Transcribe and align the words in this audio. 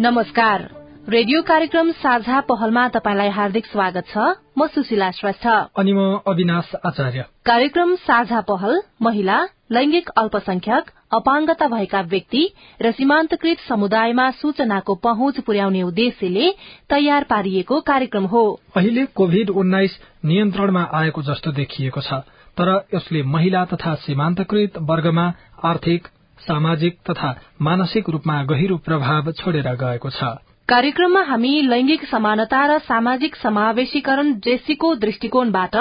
नमस्कार। 0.00 0.62
रेडियो 1.08 1.40
कार्यक्रम 1.42 1.90
साझा 1.92 2.40
पहलमा 2.40 2.86
तपाईँलाई 2.88 3.28
हार्दिक 3.28 3.66
स्वागत 3.66 4.04
छ। 4.08 4.18
म 4.58 4.66
सुशीला 4.66 5.10
श्रेष्ठ। 5.10 5.46
अनि 5.76 5.92
म 5.92 6.20
अविनाश 6.26 6.70
आचार्य। 6.86 7.24
कार्यक्रम 7.44 7.94
साझा 7.94 8.40
पहल 8.40 8.80
महिला 9.02 9.36
लैंगिक 9.70 10.08
अल्पसंख्यक 10.08 10.84
अपाङ्गता 11.12 11.68
भएका 11.68 12.00
व्यक्ति 12.00 12.44
र 12.80 12.92
सीमान्तकृत 12.92 13.58
समुदायमा 13.68 14.30
सूचनाको 14.30 14.94
पहुँच 14.94 15.40
पुर्याउने 15.40 15.82
उद्देश्यले 15.82 16.48
तयार 16.90 17.24
पारिएको 17.24 17.80
कार्यक्रम 17.80 18.24
हो। 18.24 18.42
अहिले 18.76 19.04
कोविड 19.14 19.50
उन्नाइस 19.50 19.98
नियन्त्रणमा 20.24 20.82
आएको 20.92 21.22
जस्तो 21.22 21.52
देखिएको 21.52 22.00
छ 22.00 22.24
तर 22.56 22.72
यसले 22.94 23.22
महिला 23.22 23.64
तथा 23.64 23.94
सीमान्तकृत 23.94 24.78
वर्गमा 24.80 25.26
आर्थिक 25.64 26.08
सामाजिक 26.40 26.98
तथा 27.10 27.34
मानसिक 27.62 28.08
रूपमा 28.10 28.42
गहिरो 28.44 28.76
प्रभाव 28.76 29.32
छोडेर 29.32 29.74
गएको 29.74 30.10
छ। 30.10 30.36
कार्यक्रममा 30.70 31.20
हामी 31.26 31.50
लैंगिक 31.62 32.04
समानता 32.06 32.58
र 32.66 32.78
सामाजिक 32.80 33.36
समावेशीकरण 33.36 34.28
जेसीको 34.38 34.88
दृष्टिकोणबाट 34.96 35.74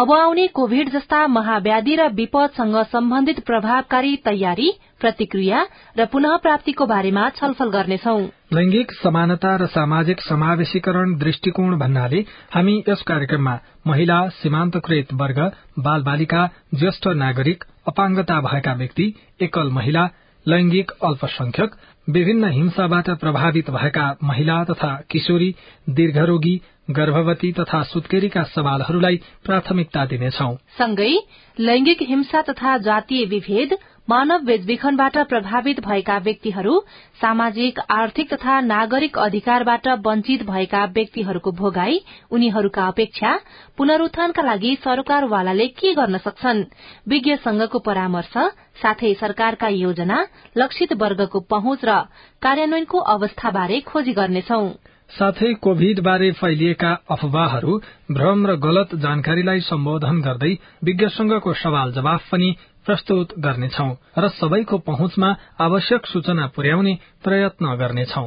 अब 0.00 0.12
आउने 0.12 0.46
कोविड 0.56 0.88
जस्ता 0.92 1.26
महाव्याधि 1.28 1.96
र 1.96 2.06
विपदसँग 2.12 2.76
सम्बन्धित 2.92 3.40
प्रभावकारी 3.46 4.14
तयारी 4.24 4.70
प्रतिक्रिया 5.00 5.60
र 5.98 6.06
पुनः 6.12 6.36
प्राप्तिको 6.46 6.86
बारेमा 6.86 7.28
छलफल 7.36 7.70
गर्नेछौ। 7.70 8.16
लैंगिक 8.56 8.92
समानता 9.02 9.54
र 9.56 9.66
सामाजिक 9.74 10.20
समावेशीकरण 10.22 11.14
दृष्टिकोण 11.18 11.78
भन्नाले 11.78 12.24
हामी 12.54 12.78
यस 12.88 13.02
कार्यक्रममा 13.12 13.58
महिला 13.86 14.18
सीमान्तकृत 14.40 15.12
वर्ग 15.20 15.42
बाल 15.84 16.08
बालिका 16.08 16.48
ज्येष्ठ 16.74 17.12
नागरिक 17.26 17.64
अपाङ्गता 17.88 18.40
भएका 18.48 18.74
व्यक्ति 18.80 19.12
एकल 19.40 19.70
महिला 19.72 20.08
लैंगिक 20.46 20.90
अल्पसंख्यक 21.04 21.74
विभिन्न 22.12 22.48
हिंसाबाट 22.50 23.08
प्रभावित 23.10 23.70
भएका 23.70 24.04
महिला 24.22 24.62
तथा 24.64 24.88
किशोरी 25.10 25.54
दीर्घरोगी 25.88 26.54
गर्भवती 26.90 27.50
तथा 27.52 27.82
सुत्केरीका 27.82 28.42
सवालहरूलाई 28.54 29.20
प्राथमिकता 29.44 30.04
दिनेछौ। 30.06 30.48
सँगै 30.78 31.12
लैंगिक 31.60 32.02
हिंसा 32.02 32.40
तथा 32.42 32.76
जातीय 32.78 33.24
विभेद 33.24 33.76
मानव 34.10 34.38
बेचबिखनबाट 34.44 35.16
प्रभावित 35.30 35.80
भएका 35.80 36.16
व्यक्तिहरू 36.18 36.72
सामाजिक 37.20 37.78
आर्थिक 37.96 38.32
तथा 38.32 38.54
नागरिक 38.60 39.18
अधिकारबाट 39.18 39.86
वञ्चित 40.06 40.42
भएका 40.46 40.84
व्यक्तिहरूको 40.96 41.50
भोगाई 41.60 42.00
उनीहरूका 42.34 42.86
अपेक्षा 42.86 43.36
पुनरूत्थानका 43.78 44.42
लागि 44.42 44.74
सरकारवालाले 44.84 45.66
के 45.78 45.94
गर्न 45.94 46.18
सक्छन्? 46.26 46.64
विज्ञ 47.08 47.36
संघको 47.46 47.78
परामर्श 47.86 48.34
साथै 48.82 49.14
सरकारका 49.20 49.68
योजना 49.78 50.18
लक्षित 50.56 50.92
वर्गको 51.02 51.40
पहुँच 51.50 51.84
र 51.84 52.00
कार्यान्वयनको 52.42 52.98
अवस्थाबारे 53.14 53.80
खोजी 53.86 54.12
गर्नेछौ। 54.12 54.62
साथै 55.18 55.52
कोविड 55.54 56.00
बारे 56.00 56.30
फैलिएका 56.32 56.90
अफवाहहरू 57.10 57.76
भ्रम 58.10 58.46
र 58.46 58.56
गलत 58.56 58.94
जानकारीलाई 58.94 59.60
सम्बोधन 59.60 60.20
गर्दै 60.20 60.52
विज्ञ 60.84 61.08
संघको 61.08 61.54
सवाल 61.54 61.92
जवाफ 61.92 62.28
पनि 62.32 62.50
प्रस्तुत 62.86 63.38
गर्नेछौ 63.38 63.90
र 64.18 64.28
सबैको 64.40 64.78
पहुँचमा 64.86 65.30
आवश्यक 65.60 66.06
सूचना 66.06 66.46
पुर्याउने 66.56 66.94
प्रयत्न 67.24 67.74
गर्नेछौ। 67.76 68.26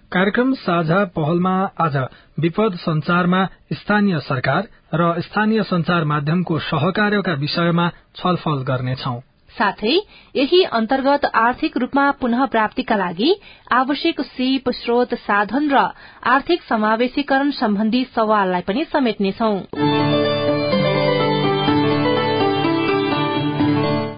कार्यक्रम 0.13 0.53
साझा 0.53 1.03
पहलमा 1.05 1.51
आज 1.79 1.95
विपद 2.39 2.73
संचारमा 2.75 3.45
स्थानीय 3.73 4.19
सरकार 4.19 4.67
र 4.93 5.21
स्थानीय 5.21 5.63
संचार 5.63 6.03
माध्यमको 6.03 6.59
सहकार्यका 6.59 7.33
विषयमा 7.33 7.87
छलफल 8.15 8.63
गर्नेछौ। 8.63 9.13
साथै 9.57 9.95
यही 10.35 10.63
अन्तर्गत 10.63 11.25
आर्थिक 11.35 11.77
रूपमा 11.77 12.11
पुनः 12.11 12.45
प्राप्तिका 12.45 12.95
लागि 12.95 13.31
आवश्यक 13.71 14.21
सीप 14.21 14.69
स्रोत 14.69 15.13
साधन 15.13 15.71
र 15.71 15.87
आर्थिक 16.27 16.63
समावेशीकरण 16.69 17.51
सम्बन्धी 17.51 18.03
सवाललाई 18.15 18.61
पनि 18.61 18.85
समेट्नेछौं। 18.93 19.59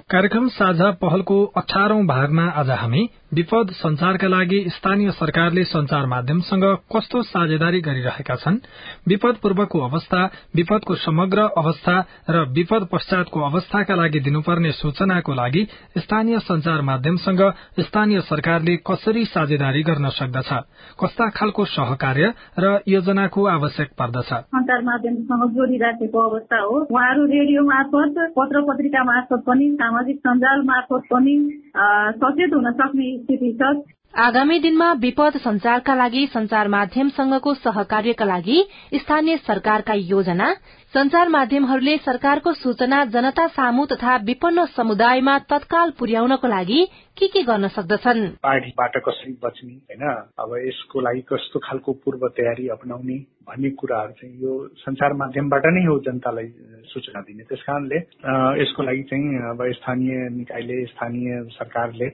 कार्यक्रम 0.09 0.47
साझा 0.47 0.91
पहलको 0.91 1.43
अठारौं 1.57 2.05
भागमा 2.07 2.43
आज 2.55 2.69
हामी 2.69 3.09
विपद 3.33 3.67
संचारका 3.71 4.27
लागि 4.27 4.57
स्थानीय 4.69 5.11
सरकारले 5.11 5.63
संचार 5.63 6.05
माध्यमसँग 6.05 6.63
कस्तो 6.93 7.21
साझेदारी 7.23 7.79
गरिरहेका 7.81 8.35
छन्? 8.35 8.57
विपद 9.07 9.35
पूर्वको 9.41 9.79
अवस्था 9.79 10.21
विपदको 10.55 10.95
समग्र 10.95 11.41
अवस्था 11.57 11.95
र 12.29 12.43
विपद 12.53 12.87
पश्चातको 12.93 13.39
अवस्थाका 13.41 13.95
लागि 13.95 14.19
दिनुपर्ने 14.19 14.71
सूचनाको 14.71 15.33
लागि 15.33 15.63
स्थानीय 15.97 16.39
संचार 16.39 16.81
माध्यमसँग 16.81 17.41
स्थानीय 17.79 18.21
सरकारले 18.21 18.75
कसरी 18.77 19.25
साझेदारी 19.25 19.81
गर्न 19.83 20.09
सक्दछ? 20.09 20.49
कस्ता 21.01 21.29
खालको 21.29 21.65
सहकार्य 21.65 22.33
र 22.59 22.79
योजनाको 22.87 23.47
आवश्यक 23.47 23.89
पर्दछ? 23.99 24.29
संचार 24.53 24.81
माध्यमसँग 24.83 25.49
जोडिराखेको 25.49 26.19
अवस्था 26.29 26.61
हो। 26.61 26.75
उहाँहरू 26.85 27.25
रेडियो 27.25 27.63
मार्फत 27.63 28.13
पत्र 28.37 28.61
पत्रिका 28.61 29.03
मार्फत 29.03 29.43
पनि 29.47 29.71
सामाजिक 29.81 30.17
सञ्जाल 30.19 30.61
मार्फत 30.61 31.01
पनि 31.13 31.35
सचेत 32.21 32.53
हुन 32.53 32.71
सक्ने 32.71 33.22
स्थिति 33.23 33.57
छ। 33.61 33.73
आगामी 34.13 34.59
दिनमा 34.59 34.91
विपद 34.93 35.37
संचारका 35.37 35.93
लागि 35.95 36.25
संचार 36.33 36.67
माध्यमसँगको 36.67 37.53
सहकार्यका 37.53 38.25
लागि 38.25 38.57
स्थानीय 38.95 39.37
सरकारका 39.37 39.93
योजना 39.93 40.49
संचार 40.93 41.29
माध्यमहरूले 41.29 41.95
सरकारको 41.97 42.51
सूचना 42.53 43.03
जनता 43.09 43.47
सामु 43.47 43.85
तथा 43.91 44.15
विपन्न 44.29 44.65
समुदायमा 44.77 45.37
तत्काल 45.49 45.91
पुर्याउनको 45.99 46.47
लागि 46.47 46.85
के 47.17 47.27
के 47.33 47.41
गर्न 47.43 47.67
सक्दछन्? 47.67 48.21
बाढ़ीबाट 48.45 48.97
कसरी 49.01 49.33
बच्ने 49.43 49.73
होइन? 49.73 50.03
अब 50.37 50.49
यसको 50.61 51.01
लागि 51.01 51.21
कस्तो 51.33 51.59
खालको 51.65 51.93
पूर्व 52.05 52.27
तयारी 52.37 52.67
अपनाउने 52.77 53.17
भन्ने 53.43 53.69
कुराहरू 53.69 54.13
चाहिँ 54.13 54.35
यो 54.39 54.51
संचार 54.79 55.13
माध्यमबाट 55.13 55.65
नै 55.65 55.83
हो 55.85 55.97
जनतालाई 55.99 56.47
सूचना 56.93 57.21
दिने। 57.21 57.43
त्यस 57.43 57.61
कारणले 57.67 57.97
यसको 58.61 58.83
लागि 58.83 59.03
चाहिँ 59.09 59.25
अब 59.49 59.59
स्थानीय 59.73 60.29
निकायले 60.37 60.85
स्थानीय 60.85 61.43
सरकारले 61.57 62.07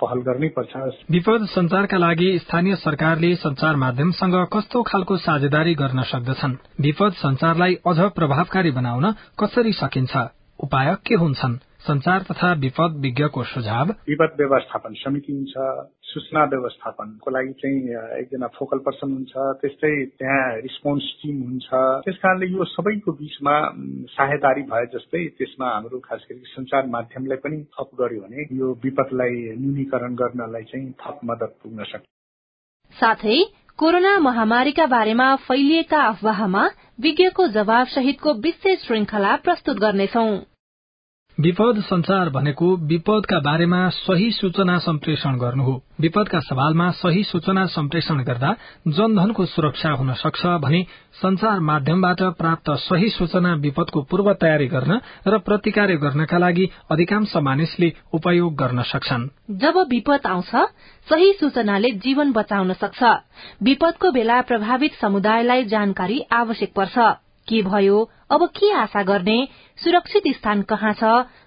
पहल 0.00 0.20
गर्नै 0.26 0.48
पर्छ। 0.56 0.72
विपद 1.10 1.46
संचारका 1.52 1.98
लागि 1.98 2.28
स्थानीय 2.38 2.74
सरकारले 2.80 3.34
संचार 3.44 3.76
माध्यमसँग 3.76 4.36
कस्तो 4.52 4.82
खालको 4.82 5.16
साझेदारी 5.16 5.74
गर्न 5.74 6.02
सक्दछन्? 6.12 6.58
विपद 6.80 7.12
संचारलाई 7.22 7.74
अझ 7.86 7.98
प्रभावकारी 8.22 8.70
बनाउन 8.78 9.12
कसरी 9.40 9.72
सकिन्छ? 9.82 10.16
उपाय 10.58 10.94
के 11.06 11.14
हुन्छन्? 11.18 11.60
संचार 11.82 12.22
तथा 12.22 12.52
विपद 12.62 12.98
विज्ञको 13.02 13.42
सुझाव। 13.42 13.88
विपद 14.08 14.36
व्यवस्थापन 14.38 14.92
समिति 14.94 15.32
हुन्छ 15.32 15.54
सूचना 16.10 16.44
व्यवस्थापनको 16.44 17.30
लागि 17.30 17.52
चाहिँ 17.60 17.78
एकजना 18.18 18.46
फोकल 18.58 18.78
पर्सन 18.86 19.12
हुन्छ 19.12 19.32
त्यस्तै 19.60 19.90
त्यहाँ 20.18 20.44
रिस्पोन्स 20.62 21.08
टिम 21.22 21.40
हुन्छ। 21.42 21.68
त्यस 22.04 22.16
कारणले 22.22 22.46
यो 22.46 22.64
सबैको 22.64 23.12
बीचमा 23.12 23.54
साझेदारी 24.14 24.62
भए 24.70 24.84
जस्तै 24.94 25.24
त्यसमा 25.38 25.70
हाम्रो 25.74 25.98
खास 26.06 26.26
गरी 26.30 26.42
संचार 26.52 26.86
माध्यमलाई 26.94 27.42
पनि 27.42 27.58
थप 27.74 27.90
गर्यो 28.00 28.20
भने 28.22 28.46
यो 28.58 28.68
विपदलाई 28.84 29.34
न्यूनीकरण 29.58 30.14
गर्नलाई 30.14 30.64
चाहिँ 30.70 30.90
थप 31.02 31.18
मदत 31.24 31.58
पुग्न 31.62 31.90
सक्छ। 31.90 32.06
साथै 32.94 33.38
कोरोना 33.78 34.12
महामारीका 34.20 34.86
बारेमा 34.86 35.26
फैलिएका 35.48 36.00
अफवाहमा 36.06 36.64
विज्ञको 37.02 37.46
जवाब 37.48 37.86
सहितको 37.86 38.34
विशेष 38.34 38.86
श्रृंखला 38.86 39.36
प्रस्तुत 39.36 39.76
गर्नेछौं। 39.76 40.51
विपद 41.40 41.80
संचार 41.80 42.28
भनेको 42.28 42.76
विपदका 42.76 43.40
बारेमा 43.40 43.88
सही 43.88 44.30
सूचना 44.30 44.78
सम्प्रेषण 44.78 45.38
गर्नु 45.38 45.64
हो। 45.64 45.82
विपदका 46.00 46.40
सवालमा 46.40 46.90
सही 46.90 47.22
सूचना 47.24 47.66
सम्प्रेषण 47.66 48.24
गर्दा 48.24 48.56
जनधनको 48.88 49.44
सुरक्षा 49.44 49.90
हुन 49.90 50.12
सक्छ 50.12 50.46
भने 50.46 50.86
संचार 51.12 51.60
माध्यमबाट 51.60 52.22
प्राप्त 52.22 52.70
सही 52.70 53.08
सूचना 53.08 53.54
विपदको 53.54 54.02
पूर्व 54.02 54.32
तयारी 54.32 54.66
गर्न 54.66 55.00
र 55.26 55.38
प्रतिकार 55.38 55.92
गर्नका 55.92 56.38
लागि 56.38 56.68
अधिकांश 56.90 57.36
मानिसले 57.36 57.92
उपयोग 58.12 58.54
गर्न 58.54 58.82
सक्छन्। 58.82 59.28
जब 59.50 59.76
विपद 59.76 60.20
आउँछ 60.26 60.50
सही 61.08 61.32
सूचनाले 61.32 61.90
जीवन 61.90 62.32
बचाउन 62.32 62.72
सक्छ। 62.72 63.02
विपदको 63.62 64.10
बेला 64.10 64.40
प्रभावित 64.40 64.92
समुदायलाई 65.02 65.64
जानकारी 65.64 66.20
आवश्यक 66.32 66.72
पर्छ। 66.76 66.94
के 67.48 67.62
भयो? 67.62 68.10
अब 68.30 68.46
के 68.46 68.74
आशा 68.74 69.02
गर्ने? 69.02 69.48
सुरक्षित 69.84 70.22
स्थान 70.36 70.62
कहाँ 70.62 70.92
छ? 70.92 71.04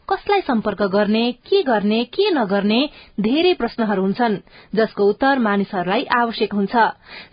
कसलाई 0.09 0.41
सम्पर्क 0.41 0.81
गर्ने? 0.83 1.31
के 1.31 1.61
गर्ने? 1.63 2.03
के 2.05 2.29
नगर्ने? 2.31 2.79
धेरै 3.19 3.53
प्रश्नहरू 3.53 4.01
हुन्छन् 4.01 4.35
जसको 4.75 5.03
उत्तर 5.09 5.39
मानिसहरूलाई 5.39 6.03
आवश्यक 6.17 6.53
हुन्छ। 6.53 6.75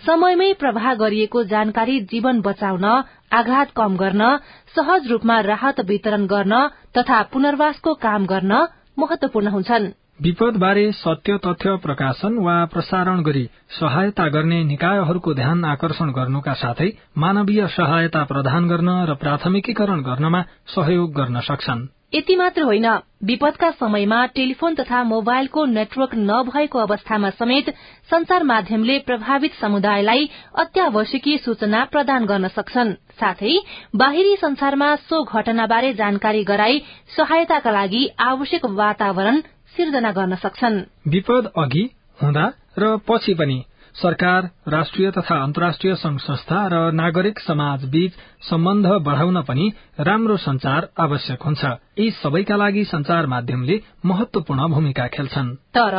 समयमै 0.06 0.52
प्रवाह 0.52 0.94
गरिएको 0.94 1.42
जानकारी 1.44 2.00
जीवन 2.12 2.40
बचाउन 2.40 2.84
आघात 3.32 3.70
कम 3.76 3.96
गर्न 3.96 4.36
सहज 4.76 5.10
रूपमा 5.10 5.40
राहत 5.40 5.80
वितरण 5.80 6.26
गर्न 6.26 6.54
तथा 6.98 7.22
पुनर्वासको 7.32 7.94
काम 7.94 8.26
गर्न 8.26 8.52
महत्वपूर्ण 8.98 9.48
हुन्छन्। 9.48 9.90
विपदबारे 10.22 10.82
सत्य 10.92 11.36
तथ्य 11.44 11.70
प्रकाशन 11.76 12.34
वा 12.38 12.54
प्रसारण 12.64 13.22
गरी 13.22 13.42
सहायता 13.70 14.26
गर्ने 14.28 14.62
निकायहरूको 14.64 15.32
ध्यान 15.34 15.64
आकर्षण 15.64 16.10
गर्नुका 16.10 16.52
साथै 16.54 16.88
मानवीय 17.18 17.66
सहायता 17.76 18.22
प्रदान 18.24 18.68
गर्न 18.68 18.90
र 19.08 19.14
प्राथमिकीकरण 19.14 20.02
गर्नमा 20.02 20.42
सहयोग 20.74 21.10
गर्न 21.12 21.40
सक्छन्। 21.40 21.86
यति 22.14 22.36
मात्र 22.36 22.62
होइन 22.62 22.86
विपदका 23.24 23.70
समयमा 23.70 24.18
टेलिफोन 24.36 24.74
तथा 24.74 25.02
मोबाइलको 25.04 25.64
नेटवर्क 25.68 26.14
नभएको 26.20 26.78
अवस्थामा 26.78 27.30
समेत 27.30 27.70
संचार 28.10 28.42
माध्यमले 28.44 28.98
प्रभावित 28.98 29.54
समुदायलाई 29.60 30.28
अत्यावश्यकीय 30.58 31.36
सूचना 31.38 31.84
प्रदान 31.84 32.26
गर्न 32.26 32.48
सक्छन्। 32.48 32.92
साथै 33.20 33.56
बाहिरी 33.96 34.36
संसारमा 34.36 34.94
सो 35.08 35.22
घटनाबारे 35.24 35.92
जानकारी 35.94 36.44
गराई 36.44 36.78
सहायताका 37.16 37.70
लागि 37.70 38.04
आवश्यक 38.26 38.66
वातावरण 38.82 39.40
सिर्जना 39.76 40.12
गर्न 40.12 40.36
सक्छन्। 40.36 40.80
विपद 41.08 41.52
अघि 41.56 41.84
हुँदा 42.22 42.46
र 42.78 42.96
पछि 43.08 43.34
पनि 43.34 43.64
सरकार 43.94 44.48
राष्ट्रिय 44.68 45.10
तथा 45.10 45.42
अन्तर्राष्ट्रिय 45.42 45.94
संघ 45.94 46.18
संस्था 46.18 46.58
र 46.72 46.92
नागरिक 46.92 47.38
समाज 47.38 47.84
बीच 47.84 48.12
सम्बन्ध 48.50 48.86
बढ़ाउन 48.86 49.40
पनि 49.42 49.72
राम्रो 50.00 50.36
संचार 50.36 50.88
आवश्यक 50.98 51.42
हुन्छ। 51.42 51.64
यी 51.98 52.10
सबैका 52.10 52.56
लागि 52.56 52.84
संचार 52.84 53.26
माध्यमले 53.26 53.80
महत्वपूर्ण 54.06 54.68
भूमिका 54.68 55.06
खेल्छन्। 55.06 55.54
तर 55.76 55.96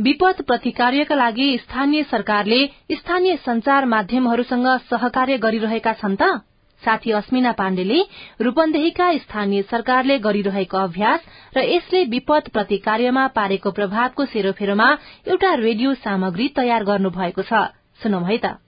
विपद 0.00 0.42
प्रतिकार्यका 0.42 1.14
लागि 1.14 1.58
स्थानीय 1.58 2.02
सरकारले 2.02 2.66
स्थानीय 2.92 3.36
संचार 3.36 3.84
माध्यमहरूसँग 3.84 4.66
सहकार्य 4.90 5.38
गरिरहेका 5.38 5.92
छन् 5.92 6.16
त? 6.16 6.40
साथी 6.84 7.10
अस्मिना 7.12 7.52
पाण्डेले 7.52 8.00
रूपन्देहीका 8.40 9.12
स्थानीय 9.18 9.62
सरकारले 9.62 10.18
गरिरहेको 10.18 10.78
अभ्यास 10.78 11.20
र 11.56 11.64
यसले 11.66 12.04
विपद 12.10 12.48
प्रतिकार्यमा 12.52 13.26
पारेको 13.36 13.70
प्रभावको 13.70 14.24
सेरोफेरोमा 14.26 14.90
एउटा 15.28 15.54
रेडियो 15.60 15.94
सामग्री 16.00 16.48
तयार 16.56 16.84
गर्नुभएको 16.84 17.42
छ। 17.42 17.64
सुनौ 18.02 18.20
है 18.20 18.38
त। 18.38 18.58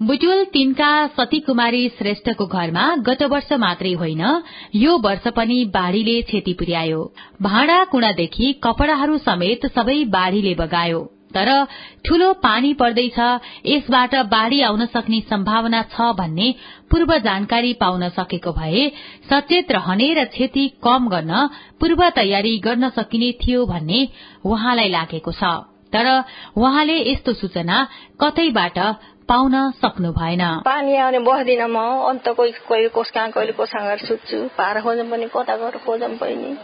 बुटुल 0.00 0.44
तीनका 0.44 0.90
सती 1.06 1.38
कुमारी 1.40 1.88
श्रेष्ठको 1.88 2.46
घरमा 2.46 2.84
गत 3.06 3.22
वर्ष 3.22 3.52
मात्रै 3.60 3.92
होइन 3.92 4.22
यो 4.74 4.96
वर्ष 4.98 5.28
पनि 5.36 5.58
बाढ़ीले 5.74 6.16
क्षति 6.22 6.52
पुर्यायो। 6.52 7.00
भाँडा 7.42 7.78
कुँडादेखि 7.84 8.52
कपड़ाहरू 8.64 9.18
समेत 9.18 9.66
सबै 9.74 10.04
बाढ़ीले 10.10 10.54
बगायो। 10.54 11.02
तर 11.34 11.48
ठूलो 12.06 12.32
पानी 12.42 12.72
पर्दैछ 12.74 13.18
यसबाट 13.66 14.14
बाढ़ी 14.30 14.60
आउन 14.62 14.86
सक्ने 14.86 15.20
सम्भावना 15.30 15.82
छ 15.92 16.10
भन्ने 16.18 16.48
पूर्व 16.90 17.16
जानकारी 17.26 17.72
पाउन 17.80 18.08
सकेको 18.10 18.52
भए 18.52 18.88
सचेत 19.30 19.72
रहने 19.72 20.12
र 20.14 20.24
क्षति 20.34 20.66
कम 20.84 21.08
गर्न 21.08 21.48
पूर्व 21.80 22.08
तयारी 22.16 22.56
गर्न 22.64 22.88
सकिने 22.98 23.32
थियो 23.42 23.66
भन्ने 23.66 24.00
उहाँलाई 24.44 24.88
लागेको 24.90 25.32
छ। 25.32 25.42
तर 25.92 26.06
उहाँले 26.56 26.96
यस्तो 27.02 27.32
सूचना 27.34 27.76
कतैबाट 28.20 28.78
पाउन 29.28 29.54
सक्नु 29.78 30.10
भएन। 30.12 30.42
पानी 30.64 30.96
आउने 30.96 31.18
बस्दिन 31.26 31.62
म 31.70 31.78
अन्त 32.08 32.28
कोही 32.36 32.52
कोही 32.68 32.88
कहाँ 32.94 33.30
कहिले 33.30 33.52
कोसँग 33.52 34.06
सुत्छु 34.06 34.38
पार 34.58 34.80
खोजौँ 34.82 35.06
पनि 35.10 35.26
कता 35.34 35.56
गएर 35.56 35.76
खोजौँ 35.86 36.14
पनि। 36.18 36.56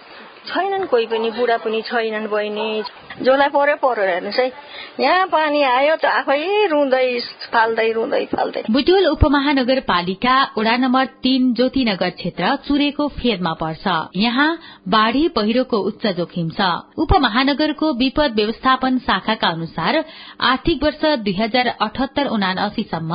छैनन् 0.46 0.86
कोही 0.86 1.06
पनि 1.06 1.30
बुढा 1.30 1.56
पनि 1.64 1.82
छैनन् 1.82 2.26
बहिनी। 2.28 2.82
जसलाई 3.16 3.48
पर्यो 3.48 3.76
पर्यो 3.82 4.04
हेर्नुहोस् 4.04 4.38
है। 4.38 4.52
यहाँ 5.00 5.26
पानी 5.26 5.62
आयो 5.64 5.94
त 5.96 6.04
आफै 6.04 6.66
रुँदै 6.68 7.08
फाल्दै 7.52 7.90
रुँदै 7.92 8.24
फाल्दै। 8.26 8.62
बुटोल 8.70 9.06
उपमहानगरपालिका 9.06 10.34
वडा 10.58 10.76
नम्बर 10.76 11.04
तीन 11.24 11.52
ज्योतिनगर 11.54 12.10
क्षेत्र 12.10 12.54
चुरेको 12.66 13.08
फेदमा 13.16 13.52
पर्छ। 13.62 13.84
यहाँ 14.16 14.50
बाढ़ी 14.88 15.28
पहिरोको 15.36 15.78
उच्च 15.88 16.06
जोखिम 16.16 16.48
छ। 16.50 16.60
उपमहानगरको 16.98 17.92
विपद 17.94 18.30
व्यवस्थापन 18.36 18.98
शाखाका 19.00 19.48
अनुसार 19.48 20.04
आर्थिक 20.42 20.82
वर्ष 20.82 21.04
दुई 21.24 21.34
हजार 21.34 21.66
अठहत्तर 21.80 22.26
उनासीसम्म 22.28 23.12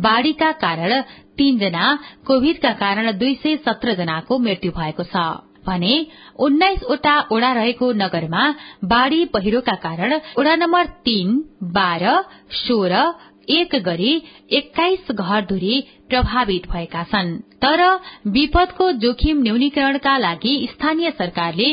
बाढ़ीका 0.00 0.50
कारण 0.64 1.00
तीनजना 1.38 1.86
कोविडका 2.26 2.72
कारण 2.80 3.12
दुई 3.18 3.34
सय 3.42 3.56
सत्र 3.66 3.94
जनाको 3.94 4.38
मृत्यु 4.38 4.70
भएको 4.72 5.04
छ। 5.04 5.51
भने 5.66 5.94
उन्नाइसवटा 6.38 7.18
ओडा 7.32 7.52
रहेको 7.52 7.92
नगरमा 7.94 8.48
बाढ़ी 8.84 9.24
पहिरोका 9.34 9.74
कारण 9.82 10.18
ओडा 10.38 10.54
नम्बर 10.56 10.86
तीन 11.04 11.42
बाह्र 11.74 12.22
सोह्र 12.58 13.04
एक 13.50 13.74
गरी 13.84 14.10
एक्काइस 14.52 15.10
घरधुरी 15.12 15.80
प्रभावित 16.08 16.66
भएका 16.70 17.02
छन्। 17.04 17.30
तर 17.62 17.80
विपदको 18.26 18.90
जोखिम 19.02 19.42
न्यूनीकरणका 19.42 20.16
लागि 20.18 20.54
स्थानीय 20.72 21.10
सरकारले 21.10 21.70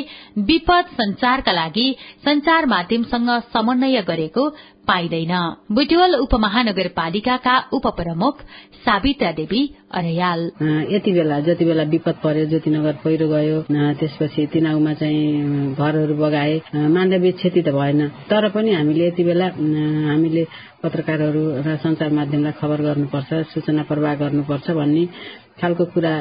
विपद 0.50 0.86
संचारका 0.94 1.52
लागि 1.52 1.88
संचार 2.26 2.66
माध्यमसँग 2.66 3.30
समन्वय 3.54 4.02
गरेको 4.02 4.50
पाइँदैन। 4.88 5.34
बुटवल 5.72 6.16
उपमहानगरपालिकाका 6.16 7.58
उपप्रमुख 7.74 8.42
सावित्रा 8.80 9.32
देवी 9.36 9.62
अरयाल 10.00 10.42
यति 10.94 11.12
बेला 11.12 11.40
जति 11.48 11.66
बेला 11.66 11.84
विपद 11.92 12.16
पर्यो 12.24 12.46
ज्योतिनगर 12.52 12.94
पहिरो 13.04 13.28
गयो 13.28 13.58
त्यसपछि 14.00 14.46
तिनाउमा 14.54 14.94
चाहिँ 15.00 15.76
घरहरू 15.76 16.16
बगाए। 16.16 16.56
मानवीय 16.96 17.32
क्षति 17.32 17.62
त 17.62 17.70
भएन। 17.76 18.08
तर 18.30 18.50
पनि 18.56 18.74
हामीले 18.74 19.08
यति 19.08 19.24
बेला 19.24 19.48
हामीले 20.10 20.44
पत्रकारहरू 20.84 21.44
र 21.68 21.76
संचार 21.84 22.10
माध्यमलाई 22.20 22.54
खबर 22.62 22.82
गर्नुपर्छ 22.88 23.30
सूचना 23.52 23.84
प्रवाह 23.90 24.16
गर्नुपर्छ 24.24 24.72
भन्ने 24.80 25.04
खालको 25.60 25.86
कुरा 25.94 26.14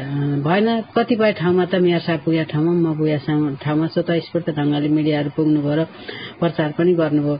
भएन। 0.42 0.68
कतिपय 0.96 1.32
ठाउँमा 1.38 1.64
त 1.70 1.74
मेयर 1.78 2.00
साहब 2.02 2.20
पुगेका 2.26 2.50
ठाउँमा 2.52 2.72
म 2.74 2.96
पुगेका 2.98 3.54
ठाउँमा 3.62 3.86
स्वतस्फूर्त 3.94 4.50
ढंगले 4.58 4.88
मिडियाहरू 4.98 5.30
पुग्नुभयो 5.38 5.74
र 5.78 5.86
प्रचार 6.42 6.74
पनि 6.78 6.92
गर्नुभयो। 6.98 7.38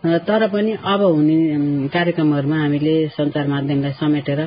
तर 0.00 0.46
पनि 0.48 0.72
अब 0.72 1.02
हुने 1.02 1.88
कार्यक्रमहरूमा 1.92 2.56
हामीले 2.56 2.92
संचार 3.12 3.48
माध्यमलाई 3.48 3.92
समेटेर 3.92 4.40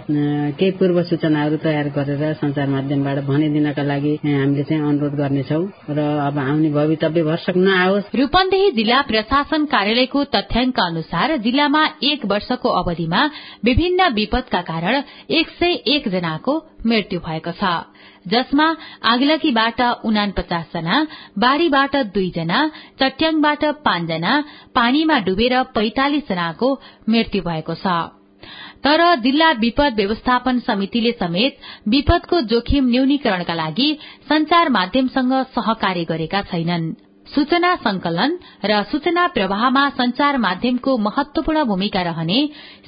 केही 0.57 0.71
पूर्व 0.81 1.01
सूचनाहरू 1.03 1.57
तयार 1.61 1.87
गरेर 1.93 2.33
संचार 2.41 2.67
माध्यमबाट 2.67 3.17
भनिदिनका 3.29 3.83
लागि 3.83 4.13
हामीले 4.25 4.63
चाहिँ 4.63 4.81
अनुरोध 4.81 5.13
गर्नेछौ। 5.13 5.61
र 5.93 5.99
अब 6.25 6.39
आउने 6.39 6.69
भवितव्य 6.73 7.23
भर्सक 7.23 7.57
नआओस्। 7.57 8.09
रूपन्देही 8.17 8.71
जिल्ला 8.71 9.01
प्रशासन 9.05 9.65
कार्यालयको 9.69 10.23
तथ्याङ्क 10.33 10.79
अनुसार 10.79 11.37
जिल्लामा 11.45 11.83
एक 12.01 12.25
वर्षको 12.25 12.69
अवधिमा 12.81 13.21
विभिन्न 13.63 14.09
विपदका 14.13 14.61
कारण 14.73 15.01
एक 15.29 15.49
सय 15.61 15.73
एक 15.93 16.09
जनाको 16.09 16.53
मृत्यु 16.87 17.19
भएको 17.19 17.51
छ। 17.61 17.92
जसमा 18.27 18.67
आगलगीबाट 19.03 19.81
उनापचास 20.05 20.65
जना 20.73 20.95
बाढ़ीबाट 21.37 21.95
दुईजना 22.13 22.59
चट्याङबाट 22.99 23.65
पाँचजना 23.85 24.33
पानीमा 24.75 25.19
डुबेर 25.19 25.61
पैंतालिस 25.75 26.27
जनाको 26.29 26.73
मृत्यु 27.09 27.41
भएको 27.43 27.75
छ। 27.75 27.87
तर 28.83 29.01
जिल्ला 29.15 29.51
विपद 29.59 29.93
व्यवस्थापन 29.95 30.59
समितिले 30.59 31.11
समेत 31.11 31.57
विपदको 31.87 32.41
जोखिम 32.51 32.89
न्यूनीकरणका 32.89 33.53
लागि 33.53 33.89
संचार 34.29 34.69
माध्यमसँग 34.69 35.33
सहकार्य 35.55 36.03
गरेका 36.03 36.41
छैनन्। 36.41 37.12
सूचना 37.31 37.75
संकलन 37.83 38.33
र 38.69 38.81
सूचना 38.91 39.25
प्रवाहमा 39.35 39.83
संचार 39.99 40.37
माध्यमको 40.45 40.97
महत्वपूर्ण 41.05 41.63
भूमिका 41.69 42.01
रहने 42.09 42.39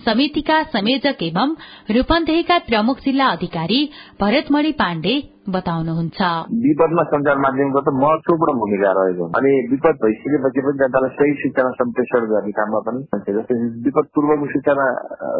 समितिका 0.05 0.61
संयोजक 0.75 1.23
एवं 1.29 1.55
रूपन्देहीका 1.95 2.57
प्रमुख 2.67 2.99
जिल्ला 3.05 3.27
अधिकारी 3.37 3.79
भरतमणि 4.21 4.71
पाण्डे 4.83 5.15
बताउनुहुन्छ। 5.47 6.19
विपदमा 6.59 7.03
संचार 7.09 7.37
माध्यमको 7.37 7.81
त 7.81 7.91
महत्वपूर्ण 7.95 8.53
भूमिका 8.57 8.91
रहेको 8.95 9.25
अनि 9.35 9.51
विपद 9.71 9.95
भइसकेपछि 10.01 10.61
पनि 10.61 10.77
जनतालाई 10.79 11.13
सही 11.15 11.33
सूचना 11.41 11.69
सम्प्रेषण 11.75 12.25
गर्ने 12.31 12.53
काममा 12.57 12.79
पनि 12.85 13.01
जस्तै 13.29 13.57
विपद 13.85 14.05
पूर्वको 14.11 14.47
सूचना 14.53 14.85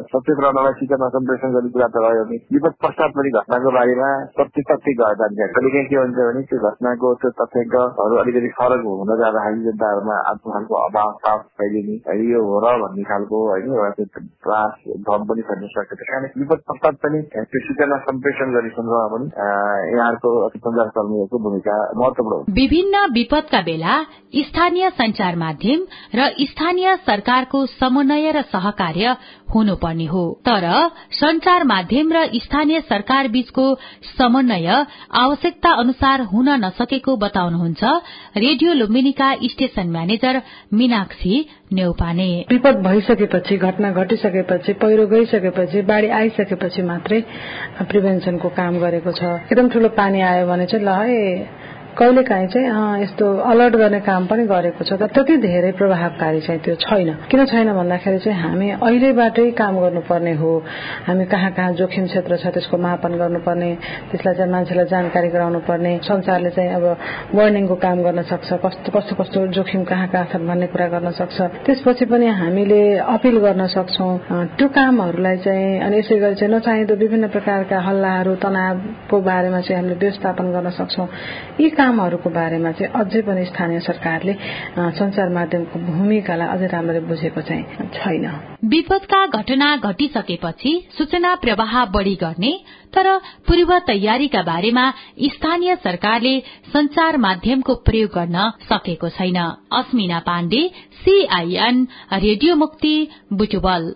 सचेत 0.07 0.39
रहनलाई 0.39 0.77
सूचना 0.79 1.09
सम्प्रेषण 1.15 1.55
गर्ने 1.55 1.71
कुरा 1.71 1.87
त 1.89 2.03
रह्यो 2.05 2.25
भने 2.25 2.39
विपद 2.49 2.75
पश्चात 2.81 3.17
पनि 3.17 3.31
घटनाको 3.35 3.71
बारेमा 3.71 4.09
सत्य 4.35 4.65
तथ्य 4.69 4.95
जान्छ 4.99 5.49
कहिले 5.49 5.73
काहीँ 5.73 5.87
के 5.87 5.97
हुन्छ 5.97 6.17
भने 6.19 6.45
त्यो 6.45 6.61
घटनाको 6.65 7.13
त्यो 7.17 7.33
तथ्याङ्कहरू 7.35 8.15
अलिकति 8.17 8.53
फरक 8.55 8.85
हुन 8.91 9.13
जाँदाखेरि 9.15 9.65
जनताहरूमा 9.65 10.19
आफ्नो 10.27 10.55
खालको 10.55 10.81
अभाव 10.83 11.11
ताप 11.23 11.49
फैलिने 11.57 11.97
यो 12.25 12.43
हो 12.43 12.61
र 12.61 12.75
भन्ने 12.79 13.03
खालको 13.05 13.41
होइन 13.47 14.05
त्रास 14.45 14.79
भ्रम 15.03 15.27
पनि 15.27 15.47
फैल्न 15.47 15.73
सक्छ 15.73 15.91
त्यस 15.93 16.07
कारण 16.07 16.29
विपद 16.37 16.65
पश्चात 16.69 17.01
पनि 17.01 17.21
त्यो 17.33 17.63
सूचना 17.63 17.97
सम्प्रेषण 18.05 18.53
गर्ने 18.53 18.73
सन्दर्भमा 18.73 19.07
पनि 19.13 19.94
यहाँहरूको 19.95 20.49
सञ्चार 20.49 20.87
कर्मीहरूको 20.89 21.39
भूमिका 21.39 21.75
महत्वपूर्ण 21.97 22.53
विभिन्न 22.53 23.03
विपदका 23.13 23.61
बेला 23.61 23.95
स्थानीय 24.41 24.89
संचार 24.95 25.35
माध्यम 25.35 25.85
र 26.15 26.29
स्थानीय 26.45 26.95
सरकारको 27.05 27.65
समन्वय 27.75 28.31
र 28.31 28.41
सहकार्य 28.51 29.15
हुनुपर्ने 29.47 30.05
हो। 30.05 30.23
तर 30.47 30.65
संचार 31.11 31.63
माध्यम 31.63 32.11
र 32.13 32.25
स्थानीय 32.35 32.79
सरकार 32.81 33.27
बीचको 33.27 33.65
समन्वय 34.17 34.67
आवश्यकता 35.15 35.71
अनुसार 35.81 36.21
हुन 36.31 36.49
नसकेको 36.65 37.15
बताउनुहुन्छ 37.17 37.83
रेडियो 38.37 38.73
लुम्बिनीका 38.73 39.33
स्टेशन 39.43 39.89
म्यानेजर 39.89 40.41
मीनाक्षी 40.73 41.45
नेउपाने। 41.73 42.29
विपद 42.51 42.81
भइसकेपछि 42.87 43.57
घटना 43.57 43.91
घटिसकेपछि 43.91 44.73
पहिरो 44.81 45.07
गइसकेपछि 45.07 45.81
बाढ़ी 45.81 46.09
आइसकेपछि 46.19 46.81
मात्रै 46.81 47.21
प्रिभेन्सनको 47.81 48.49
काम 48.49 48.79
गरेको 48.79 49.11
छ। 49.11 49.23
एकदम 49.45 49.69
ठूलो 49.69 49.89
पानी 49.97 50.21
आयो 50.21 50.47
भने 50.47 50.65
चाहिँ 50.65 50.85
ल 50.85 51.64
है 51.95 52.05
कहिले 52.05 52.23
काहीँ 52.23 52.47
चाहिँ 52.47 53.03
यस्तो 53.03 53.25
अलर्ट 53.39 53.75
गर्ने 53.75 53.99
काम 54.03 54.25
पनि 54.27 54.43
गरेको 54.45 54.83
छ। 54.83 54.93
तर 54.99 55.07
त्यति 55.15 55.37
धेरै 55.37 55.71
प्रभावकारी 55.79 56.41
चाहिँ 56.41 56.59
त्यो 56.59 56.75
छैन। 56.75 57.31
किन 57.31 57.45
छैन 57.45 57.71
भन्दाखेरि 57.71 58.19
चाहिँ 58.19 58.35
हामी 58.35 58.69
अहिलेबाटै 58.83 59.51
काम 59.55 59.79
गर्नुपर्ने 59.79 60.33
हो। 60.35 60.51
हामी 61.07 61.25
कहाँ 61.25 61.51
कहाँ 61.55 61.71
जोखिम 61.79 62.05
क्षेत्र 62.11 62.37
छ 62.37 62.51
त्यसको 62.51 62.77
मापन 62.77 63.15
गर्नुपर्ने 63.15 63.69
त्यसलाई 64.11 64.35
चाहिँ 64.35 64.51
मान्छेलाई 64.51 64.85
जानकारी 64.91 65.27
गराउनु 65.31 65.59
पर्ने 65.63 65.91
संसारले 66.03 66.49
चाहिँ 66.51 66.71
अब 66.75 66.85
वार्निङको 67.31 67.75
काम 67.79 67.97
गर्न 68.03 68.21
सक्छ 68.27 68.49
कस्तो 68.65 68.91
कस्तो 68.91 69.15
कस्तो 69.15 69.47
जोखिम 69.55 69.83
कहाँ 69.87 70.07
कहाँ 70.11 70.25
छन् 70.35 70.47
भन्ने 70.47 70.67
कुरा 70.67 70.87
गर्न 70.91 71.11
सक्छ। 71.15 71.41
त्यसपछि 71.63 72.05
पनि 72.11 72.27
हामीले 72.27 72.81
अपिल 72.99 73.37
गर्न 73.39 73.67
सक्छौ। 73.71 74.09
त्यो 74.59 74.67
कामहरूलाई 74.67 75.37
चाहिँ 75.47 75.79
अनि 75.79 75.97
यसै 75.99 76.19
गरी 76.19 76.35
चाहिँ 76.35 76.53
नचाहिँदो 76.55 76.95
विभिन्न 76.95 77.27
प्रकारका 77.31 77.79
हल्लाहरू 77.87 78.35
तनावको 78.43 79.15
बारेमा 79.21 79.59
चाहिँ 79.63 79.79
हामीले 79.79 79.95
व्यवस्थापन 79.95 80.51
गर्न 80.51 80.69
सक्छौ। 80.75 81.07
यी 81.59 81.69
कामहरूको 81.85 82.29
बारेमा 82.31 82.71
चाहिँ 82.73 82.93
अझै 82.99 83.21
पनि 83.21 83.45
स्थानीय 83.45 83.79
सरकारले 83.87 84.33
संचार 84.99 85.29
माध्यमको 85.37 85.79
भूमिकालाई 85.87 86.47
अझै 86.47 86.67
राम्ररी 86.67 86.99
बुझेको 87.05 87.41
चाहिँ 87.41 87.89
छैन। 87.95 88.25
विपदका 88.65 89.25
घटना 89.37 89.67
घटिसकेपछि 89.79 90.71
सूचना 90.97 91.33
प्रवाह 91.43 91.73
बढ़ी 91.93 92.15
गर्ने 92.15 92.53
तर 92.93 93.07
पूर्व 93.47 93.77
तयारीका 93.87 94.41
बारेमा 94.43 94.85
स्थानीय 95.35 95.75
सरकारले 95.83 96.33
संचार 96.73 97.17
माध्यमको 97.17 97.75
प्रयोग 97.85 98.09
गर्न 98.15 98.49
सकेको 98.63 99.09
छैन। 99.09 99.39
अस्मिना 99.79 100.19
पाण्डे 100.25 100.61
सीआईएन 101.03 101.87
रेडियो 102.17 102.55
मुक्ति 102.55 102.95
बुटुबल 103.33 103.93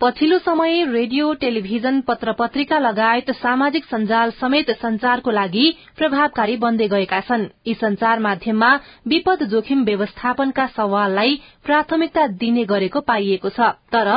पछिल्लो 0.00 0.38
समय 0.38 0.84
रेडियो 0.92 1.32
टेलिभिजन 1.34 2.00
पत्र 2.00 2.32
पत्रिका 2.32 2.78
लगायत 2.78 3.30
सामाजिक 3.32 3.84
सञ्जाल 3.84 4.30
समेत 4.30 4.70
संचारको 4.80 5.30
लागि 5.30 5.64
प्रभावकारी 5.98 6.56
बन्दै 6.56 6.86
गएका 6.88 7.20
छन्। 7.20 7.44
यी 7.68 7.74
संचार 7.74 8.18
माध्यममा 8.18 8.70
विपद 9.08 9.44
जोखिम 9.50 9.84
व्यवस्थापनका 9.84 10.66
सवाललाई 10.76 11.36
प्राथमिकता 11.64 12.26
दिने 12.40 12.64
गरेको 12.64 13.00
पाइएको 13.04 13.48
छ। 13.50 13.70
तर 13.92 14.08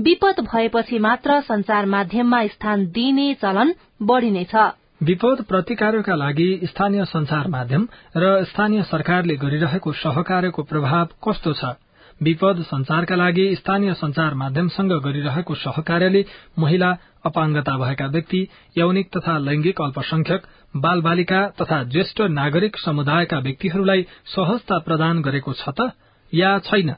विपद 0.00 0.46
भएपछि 0.46 0.98
मात्र 1.02 1.40
संचार 1.42 1.86
माध्यममा 1.90 2.46
स्थान 2.54 2.86
दिइने 2.94 3.28
चलन 3.42 3.74
बढ़ी 4.02 4.30
नै 4.30 4.46
छ। 4.46 4.70
विपद 5.02 5.44
प्रतिकारका 5.50 6.14
लागि 6.16 6.50
स्थानीय 6.64 7.04
संचार 7.10 7.48
माध्यम 7.50 7.88
र 8.16 8.44
स्थानीय 8.46 8.82
सरकारले 8.86 9.42
गरिरहेको 9.42 9.92
सहकार्यको 10.06 10.62
प्रभाव 10.62 11.18
कस्तो 11.18 11.52
छ? 11.52 11.74
विपद 12.22 12.62
संचारका 12.62 13.16
लागि 13.16 13.44
स्थानीय 13.56 13.94
संचार 13.94 14.34
माध्यमसँग 14.34 14.92
गरिरहेको 15.04 15.54
सहकार्यले 15.54 16.24
महिला 16.58 16.90
अपाङ्गता 17.26 17.76
भएका 17.78 18.06
व्यक्ति 18.06 18.40
यौनिक 18.78 19.10
तथा 19.16 19.38
लैंगिक 19.38 19.80
अल्पसंख्यक 19.80 20.42
बाल 20.76 21.00
बालिका 21.00 21.40
तथा 21.60 21.82
ज्येष्ठ 21.84 22.20
नागरिक 22.30 22.78
समुदायका 22.78 23.38
व्यक्तिहरूलाई 23.38 24.06
सहजता 24.26 24.78
प्रदान 24.78 25.22
गरेको 25.22 25.52
छ 25.52 25.68
त? 25.68 25.90
या 26.32 26.58
छैन? 26.58 26.94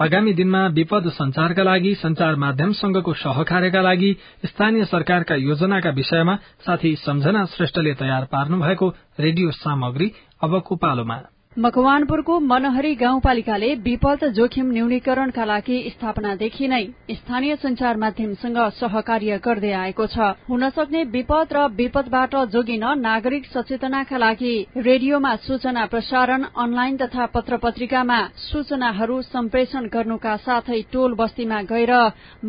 आगामी 0.00 0.32
दिनमा 0.32 0.66
विपद 0.66 1.08
संचारका 1.10 1.62
लागि 1.62 1.94
संचार 1.94 2.36
माध्यमसँगको 2.36 3.12
सहकार्यका 3.14 3.80
लागि 3.80 4.10
स्थानीय 4.46 4.84
सरकारका 4.84 5.34
योजनाका 5.34 5.90
विषयमा 5.90 6.34
साथी 6.66 6.94
सम्झना 6.96 7.44
श्रेष्ठले 7.44 7.94
तयार 7.94 8.24
पार्नु 8.24 8.58
भएको 8.58 8.88
रेडियो 9.20 9.50
सामग्री 9.50 10.12
अबको 10.42 10.76
पालोमा। 10.76 11.20
मकवानपुरको 11.54 12.38
मनहरी 12.42 12.94
गाउँपालिकाले 12.94 13.66
विपद 13.82 14.24
जोखिम 14.34 14.70
न्यूनीकरणका 14.72 15.44
लागि 15.44 15.76
स्थापनादेखि 15.90 16.68
नै 16.68 16.82
स्थानीय 17.10 17.54
संचार 17.56 17.96
माध्यमसँग 17.96 18.58
सहकार्य 18.74 19.38
गर्दै 19.38 19.70
आएको 19.72 20.06
छ। 20.06 20.34
हुन 20.50 20.68
सक्ने 20.70 21.02
विपद 21.14 21.52
र 21.52 21.66
विपदबाट 21.78 22.34
जोगिन 22.50 22.84
नागरिक 22.98 23.46
सचेतनाका 23.46 24.18
लागि 24.18 24.54
रेडियोमा 24.78 25.34
सूचना 25.46 25.84
प्रसारण 25.86 26.42
अनलाइन 26.58 26.96
तथा 26.96 27.26
पत्र 27.34 27.56
पत्रिकामा 27.62 28.18
सूचनाहरू 28.46 29.20
सम्प्रेषण 29.22 29.86
गर्नुका 29.94 30.34
साथै 30.42 30.80
टोल 30.92 31.14
बस्तीमा 31.14 31.60
गएर 31.70 31.94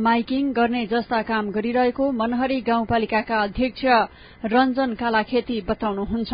माइकिङ 0.01 0.51
गर्ने 0.51 0.85
जस्ता 0.87 1.21
काम 1.29 1.51
गरिरहेको 1.51 2.11
मनहरी 2.23 2.59
गाउँपालिकाका 2.63 3.43
अध्यक्ष 3.43 3.85
रञ्जन 4.49 4.89
कालाखेती 4.97 5.61
बताउनुहुन्छ। 5.69 6.33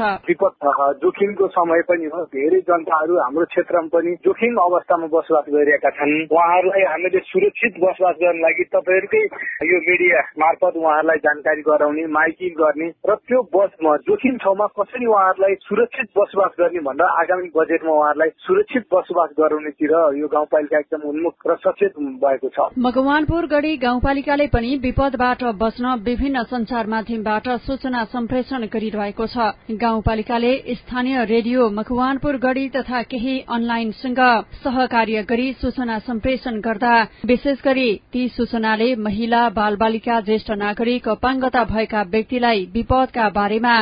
धेरै 2.61 2.77
जनताहरू 2.77 3.15
हाम्रो 3.17 3.45
क्षेत्रमा 3.45 3.89
पनि 3.89 4.11
जोखिम 4.21 4.55
अवस्थामा 4.61 5.07
बसोबास 5.07 5.45
गरिरहेका 5.49 5.89
छन्। 5.91 6.13
उहाँहरूलाई 6.29 6.83
हामीले 6.83 7.19
सुरक्षित 7.21 7.73
बसोबास 7.81 8.15
गर्न 8.21 8.39
लागि 8.41 8.63
तपाईँहरूकै 8.71 9.23
यो 9.65 9.77
मिडिया 9.81 10.19
मार्फत 10.37 10.75
उहाँहरूलाई 10.77 11.17
जानकारी 11.17 11.61
गराउने 11.61 12.05
माइकिङ 12.07 12.53
गर्ने 12.53 12.87
र 13.01 13.15
त्यो 13.21 13.39
बसमा 13.51 13.91
जोखिम 14.07 14.35
ठाउँमा 14.37 14.65
कसरी 14.77 15.05
उहाँहरूलाई 15.05 15.55
सुरक्षित 15.61 16.07
बसोबास 16.17 16.51
गर्ने 16.59 16.81
भनेर 16.81 17.09
आगामी 17.21 17.49
बजेटमा 17.55 17.91
उहाँहरूलाई 17.91 18.29
सुरक्षित 18.37 18.83
बसोबास 18.93 19.29
गराउनेतिर 19.39 19.93
यो 20.21 20.27
गाउँपालिका 20.27 20.77
एकदम 20.79 21.01
उन्मुख 21.09 21.35
र 21.47 21.55
सचेत 21.57 21.93
भएको 22.21 22.49
छ। 22.49 22.69
मकवानपुर 22.77 23.45
गढी 23.47 23.73
गाउँपालिकाले 23.77 24.47
पनि 24.47 24.71
विपदबाट 24.83 25.43
बच्न 25.57 25.85
विभिन्न 26.05 26.43
संचार 26.45 26.87
माध्यमबाट 26.87 27.47
सूचना 27.65 28.03
सम्प्रेषण 28.13 28.65
गरिरहेको 28.73 29.25
छ। 29.27 29.37
गाउँपालिकाले 29.81 30.51
स्थानीय 30.75 31.23
रेडियो 31.25 31.69
मकवानपुर 31.71 32.37
गढ़ी 32.51 32.67
तथा 32.69 33.01
केही 33.03 33.33
अनलाइनसँग 33.49 34.19
सहकार्य 34.63 35.21
गरी 35.23 35.51
सूचना 35.53 35.97
सम्प्रेषण 35.99 36.59
गर्दा 36.59 36.95
विशेष 37.25 37.61
गरी 37.65 37.89
ती 38.13 38.27
सूचनाले 38.27 38.87
महिला 38.97 39.41
बाल 39.49 39.75
बालिका 39.75 40.19
ज्येष्ठ 40.21 40.51
नागरिक 40.59 41.07
अपाङ्गता 41.09 41.63
भएका 41.63 42.01
व्यक्तिलाई 42.11 42.65
विपदका 42.73 43.29
बारेमा 43.29 43.75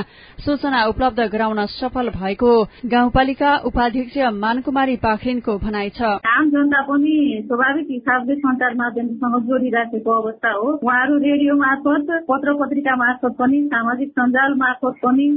सूचना 0.46 0.84
उपलब्ध 0.86 1.20
गराउन 1.34 1.66
सफल 1.72 2.10
भएको 2.10 2.52
गाउँपालिका 2.86 3.56
उपाध्यक्ष 3.66 4.18
मानकुमारी 4.38 4.96
पाखरिनको 4.98 5.58
भनाइ 5.58 5.90
छ। 5.90 6.12
आम 6.30 6.50
जनता 6.50 6.82
पनि 6.82 7.16
स्वाभाविक 7.48 7.88
हिसाबले 7.92 8.36
संचार 8.36 8.74
माध्यमसँग 8.76 9.40
जोडिराखेको 9.50 10.20
अवस्था 10.22 10.52
हो। 10.52 10.68
उहाँहरू 10.78 11.18
रेडियो 11.26 11.56
मार्फत 11.56 12.14
पत्र 12.30 12.54
पत्रिका 12.62 12.96
मार्फत 12.96 13.36
पनि 13.40 13.64
सामाजिक 13.74 14.14
सञ्जाल 14.20 14.54
मार्फत 14.62 15.02
पनि 15.06 15.28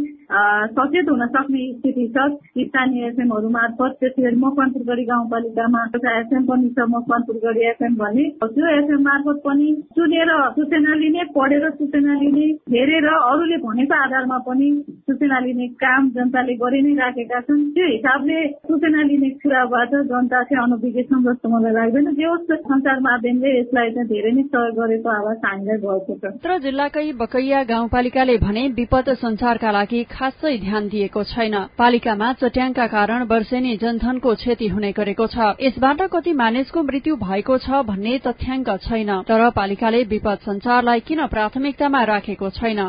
सचेत 0.77 1.11
हुन 1.11 1.27
सक्ने 1.33 1.65
स्थिति 1.73 2.07
छ। 2.13 2.29
स्थानीय 2.63 3.11
एफएमहरू 3.23 3.49
मार्फत 3.51 3.93
त्यसै 4.01 4.23
गरी 4.23 4.37
मकवानपुरगढी 4.43 5.05
गाउँपालिकामा 5.07 5.81
एउटा 5.87 6.11
एफएम 6.21 6.45
पनि 6.47 6.69
छ 6.75 6.87
मकवानपुरगढी 6.91 7.63
एफएम 7.71 7.95
भन्ने। 7.97 8.25
त्यो 8.43 8.67
एफएम 8.79 9.03
मार्फत 9.03 9.39
पनि 9.47 9.69
सुनेर 9.95 10.31
सूचना 10.59 10.95
लिने 11.03 11.25
पढेर 11.37 11.69
सूचना 11.73 12.15
लिने 12.23 12.47
हेरेर 12.75 13.07
अरूले 13.13 13.57
भनेको 13.63 13.95
आधारमा 13.97 14.39
पनि 14.49 14.69
सूचना 15.07 15.39
लिने 15.47 15.67
काम 15.83 16.09
जनताले 16.17 16.55
गरि 16.63 16.81
नै 16.83 16.95
राखेका 16.99 17.41
छन्। 17.47 17.63
त्यो 17.75 17.87
हिसाबले 17.87 18.39
सूचना 18.67 19.03
लिने 19.11 19.31
कुराबाट 19.43 19.95
जनता 20.11 20.43
चाहिँ 20.43 20.63
अनभिज्ञ 20.65 21.03
छन् 21.03 21.25
जस्तो 21.27 21.47
मलाई 21.49 21.73
लाग्दैन। 21.79 22.07
होस् 22.23 22.53
संचार 22.65 23.01
माध्यमले 23.01 23.55
यसलाई 23.59 23.91
चाहिँ 23.93 24.09
धेरै 24.09 24.33
नै 24.33 24.43
सहयोग 24.51 24.75
गरेको 24.81 25.09
आवाज 25.11 25.39
हामीलाई 25.47 25.79
भएको 25.87 26.19
छ। 26.19 26.35
उत्तर 26.35 26.59
जिल्लाकै 26.67 27.07
बकैया 27.23 27.63
गाउँपालिकाले 27.71 28.37
भने 28.47 28.63
विपद 28.79 29.15
संचारका 29.23 29.71
लागि 29.73 30.03
खासै 30.11 30.55
ध्यान 30.67 30.89
दिएको 30.89 31.23
छैन। 31.33 31.55
पालिकामा 31.79 32.33
चट्याङका 32.43 32.87
कारण 33.13 33.25
वर्षेनी 33.29 33.77
जनधनको 33.77 34.35
क्षति 34.35 34.67
हुने 34.69 34.91
गरेको 34.97 35.27
छ। 35.27 35.37
यसबाट 35.61 36.01
कति 36.13 36.33
मानिसको 36.33 36.83
मृत्यु 36.83 37.17
भएको 37.19 37.57
छ 37.61 37.85
भन्ने 37.85 38.19
तथ्याङ्क 38.25 38.69
छैन 38.81 39.11
तर 39.29 39.51
पालिकाले 39.53 40.03
विपद 40.09 40.39
संचारलाई 40.49 41.01
किन 41.05 41.21
प्राथमिकतामा 41.29 42.03
राखेको 42.05 42.51
छैन? 42.51 42.81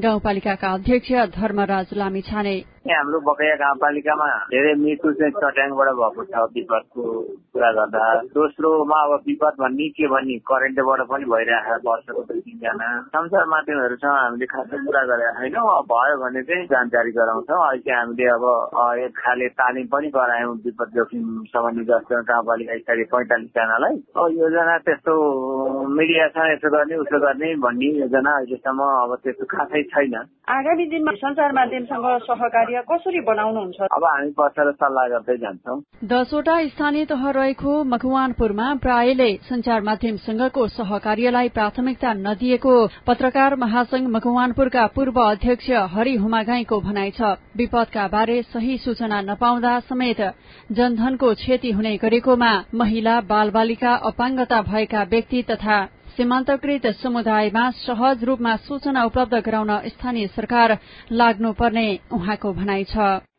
गाउँपालिकाका 0.00 0.68
अध्यक्ष 0.72 1.12
धर्मराज 1.36 1.92
लामिछाने। 1.92 2.56
यहाँ 2.86 3.02
हाम्रो 3.02 3.18
बकैया 3.26 3.54
गाउँपालिकामा 3.62 4.26
धेरै 4.52 4.72
मृत्यु 4.82 5.12
चाहिँ 5.18 5.32
चट्याङबाट 5.42 5.88
भएको 6.00 6.22
छ 6.30 6.34
विपदको 6.54 7.02
कुरा 7.54 7.70
गर्दा। 7.76 8.02
दोस्रोमा 8.36 8.98
अब 9.04 9.12
विपद 9.26 9.54
भन्ने 9.60 9.88
के 9.96 10.06
भन्ने 10.14 10.36
करेन्टबाट 10.46 11.00
पनि 11.10 11.24
भइरहेको 11.32 11.76
छ 11.76 11.86
वर्षको 11.86 12.22
दुई 12.28 12.40
तिनजना 12.46 12.88
संसार 13.16 13.44
माध्यमहरूसँग 13.52 14.16
हामीले 14.22 14.46
खासै 14.54 14.76
कुरा 14.86 15.02
गरेका 15.10 15.32
छैनौँ। 15.40 15.66
अब 15.76 15.84
भयो 15.90 16.16
भने 16.22 16.42
चाहिँ 16.46 16.66
जानकारी 16.72 17.10
गराउँछौँ। 17.18 17.60
अहिले 17.66 17.82
चाहिँ 17.86 17.98
हामीले 18.00 18.26
अब 18.36 18.44
एक 19.02 19.12
खाले 19.18 19.48
तालिम 19.58 19.86
पनि 19.92 20.08
गरायौँ 20.16 20.54
विपद 20.66 20.88
जोखिम 20.96 21.26
सम्बन्धी 21.50 21.84
जस्तो 21.90 22.22
गाउँपालिका 22.30 22.78
स्तरीय 22.86 23.06
पैँतालिसजनालाई। 23.12 23.94
योजना 24.36 24.76
त्यस्तो 24.86 25.12
मिडियासँग 25.98 26.50
यसो 26.52 26.68
गर्ने 26.76 26.96
उसो 27.02 27.18
गर्ने 27.26 27.48
भन्ने 27.66 27.88
योजना 28.04 28.32
अहिलेसम्म 28.36 28.80
अब 29.02 29.14
त्यस्तो 29.24 29.44
खासै 29.50 29.82
छैन। 29.90 30.14
आगामी 30.56 30.84
दिनमा 30.86 31.12
सञ्चार 31.18 31.52
माध्यमसँग 31.58 32.06
सहकार्य 32.26 32.75
कसरी 32.82 33.20
बनाउनुहुन्छ? 33.20 33.80
अब 33.96 34.04
हामी 34.04 34.30
बसेर 34.38 34.70
सल्लाह 34.72 35.06
गर्दै 35.08 35.36
जान्छौँ। 35.36 35.80
दसवटा 36.04 36.56
स्थानीय 36.68 37.04
तह 37.04 37.30
रहेको 37.30 37.72
मकवानपुरमा 37.84 38.74
प्रायले 38.82 39.30
सञ्चार 39.48 39.80
माध्यमसँगको 39.82 40.66
सहकार्यलाई 40.68 41.48
प्राथमिकता 41.48 42.12
नदिएको 42.12 42.74
पत्रकार 43.06 43.56
महासंघ 43.56 44.06
मकवानपुरका 44.08 44.86
पूर्व 44.86 45.20
अध्यक्ष 45.20 45.70
हरि 45.94 46.14
हुमागाईको 46.16 46.80
भनाइ 46.80 47.10
छ। 47.10 47.34
विपदका 47.56 48.06
बारे 48.08 48.42
सही 48.42 48.78
सूचना 48.78 49.20
नपाउँदा 49.20 49.78
समेत 49.80 50.20
जनधनको 50.72 51.34
क्षति 51.34 51.70
हुने 51.70 51.96
गरेकोमा 51.96 52.52
महिला 52.74 53.20
बाल 53.20 53.50
बालिका 53.50 53.94
अपाङ्गता 54.10 54.62
भएका 54.62 55.02
व्यक्ति 55.02 55.42
तथा 55.42 55.78
सीमान्तकृत 56.16 56.86
समुदायमा 57.02 57.64
सहज 57.76 58.22
रूपमा 58.24 58.54
सूचना 58.64 59.02
उपलब्ध 59.04 59.34
गराउन 59.46 59.70
स्थानीय 59.88 60.26
सरकार 60.36 60.76
लाग्नुपर्ने 61.12 61.88
उहाँको 62.12 62.52
भनाइ 62.54 62.84
छ। 62.84 62.96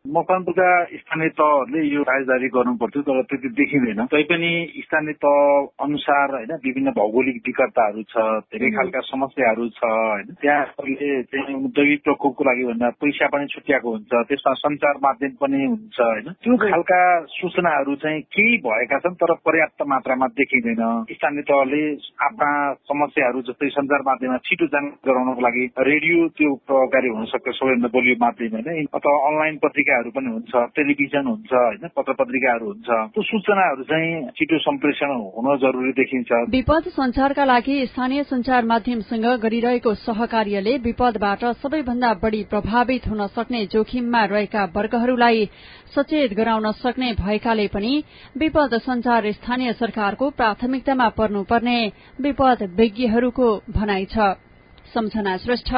मकवानपुरका 0.07 0.67
स्थानीय 0.93 1.29
तहहरूले 1.29 1.81
यो 1.87 2.03
साझेदारी 2.03 2.47
गर्नु 2.47 2.73
पर्थ्यो 2.75 3.01
तर 3.03 3.21
त्यति 3.29 3.49
देखिँदैन। 3.59 4.05
तैपनि 4.05 4.51
स्थानीय 4.77 5.13
तह 5.23 5.37
अनुसार 5.83 6.31
होइन 6.31 6.53
विभिन्न 6.65 6.91
भौगोलिक 6.91 7.41
विकटताहरू 7.47 8.03
छ 8.03 8.25
धेरै 8.47 8.69
खालका 8.71 8.99
समस्याहरू 9.03 9.67
छ 9.69 9.81
होइन। 9.83 10.33
त्यहाँहरूले 10.41 11.21
चाहिँ 11.23 11.55
दैविक 11.71 12.03
प्रकोपको 12.03 12.43
लागि 12.43 12.63
भन्दा 12.65 12.89
पैसा 13.01 13.27
पनि 13.27 13.45
छुट्याएको 13.47 13.91
हुन्छ 13.91 14.13
त्यसमा 14.29 14.53
सञ्चार 14.53 14.95
माध्यम 15.03 15.31
पनि 15.41 15.63
हुन्छ 15.65 15.99
होइन। 15.99 16.31
त्यो 16.43 16.57
खालका 16.57 17.01
सूचनाहरू 17.35 17.95
चाहिँ 17.95 18.21
केही 18.31 18.57
भएका 18.65 18.99
छन् 18.99 19.19
तर 19.21 19.33
पर्याप्त 19.45 19.87
मात्रामा 19.87 20.27
देखिँदैन। 20.39 20.83
स्थानीय 21.11 21.47
तहले 21.51 21.81
आफ्ना 22.23 22.51
समस्याहरू 22.87 23.41
जस्तै 23.41 23.69
सञ्चार 23.69 24.07
माध्यममा 24.07 24.37
छिटो 24.45 24.65
जानकारी 24.67 25.05
गराउनको 25.07 25.41
लागि 25.41 25.65
रेडियो 25.83 26.27
त्यो 26.37 26.53
प्रभावकारी 26.67 27.09
हुन 27.09 27.25
सक्छ 27.25 27.47
सबैभन्दा 27.51 27.89
बलियो 27.93 28.15
माध्यम 28.19 28.55
होइन 28.57 28.85
अथवा 28.93 29.15
अनलाइन 29.27 29.57
पत्रिका 29.63 29.96
पत्रिकाहरू 29.97 30.09
पनि 30.11 30.29
हुन्छ 30.29 30.53
टेलिभिजन 30.75 31.25
हुन्छ 31.27 31.51
होइन 31.53 31.89
पत्र 31.89 32.13
पत्रिकाहरू 32.13 32.65
हुन्छ। 32.67 32.87
त्यो 33.13 33.21
सूचनाहरू 33.23 33.83
चाहिँ 33.83 34.29
छिटो 34.37 34.57
सम्प्रेषण 34.59 35.09
हुन 35.35 35.47
जरुरी 35.57 35.91
देखिन्छ। 35.91 36.29
विपद 36.49 36.83
संचारका 36.91 37.45
लागि 37.45 37.75
स्थानीय 37.87 38.23
संचार 38.23 38.65
माध्यमसँग 38.65 39.25
गरिरहेको 39.41 39.93
सहकार्यले 39.97 40.77
विपदबाट 40.77 41.43
सबैभन्दा 41.61 42.13
बढ़ी 42.13 42.43
प्रभावित 42.43 43.07
हुन 43.07 43.27
सक्ने 43.27 43.65
जोखिममा 43.73 44.23
रहेका 44.25 44.63
वर्गहरूलाई 44.75 45.45
सचेत 45.95 46.33
गराउन 46.33 46.71
सक्ने 46.77 47.13
भएकाले 47.15 47.67
पनि 47.67 47.93
विपद 48.37 48.77
संचार 48.79 49.31
स्थानीय 49.31 49.73
सरकारको 49.73 50.29
प्राथमिकतामा 50.29 51.09
पर्नुपर्ने 51.17 51.79
विपद 52.21 52.69
विज्ञहरूको 52.77 53.47
भनाइ 53.71 54.05
छ। 54.05 54.35
Samjhana 54.93 55.37
Shrestha 55.37 55.73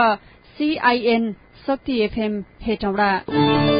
CIN 0.57 1.31
Shakti 1.59 1.99
FM 2.01 2.43
Hetauda. 2.61 3.78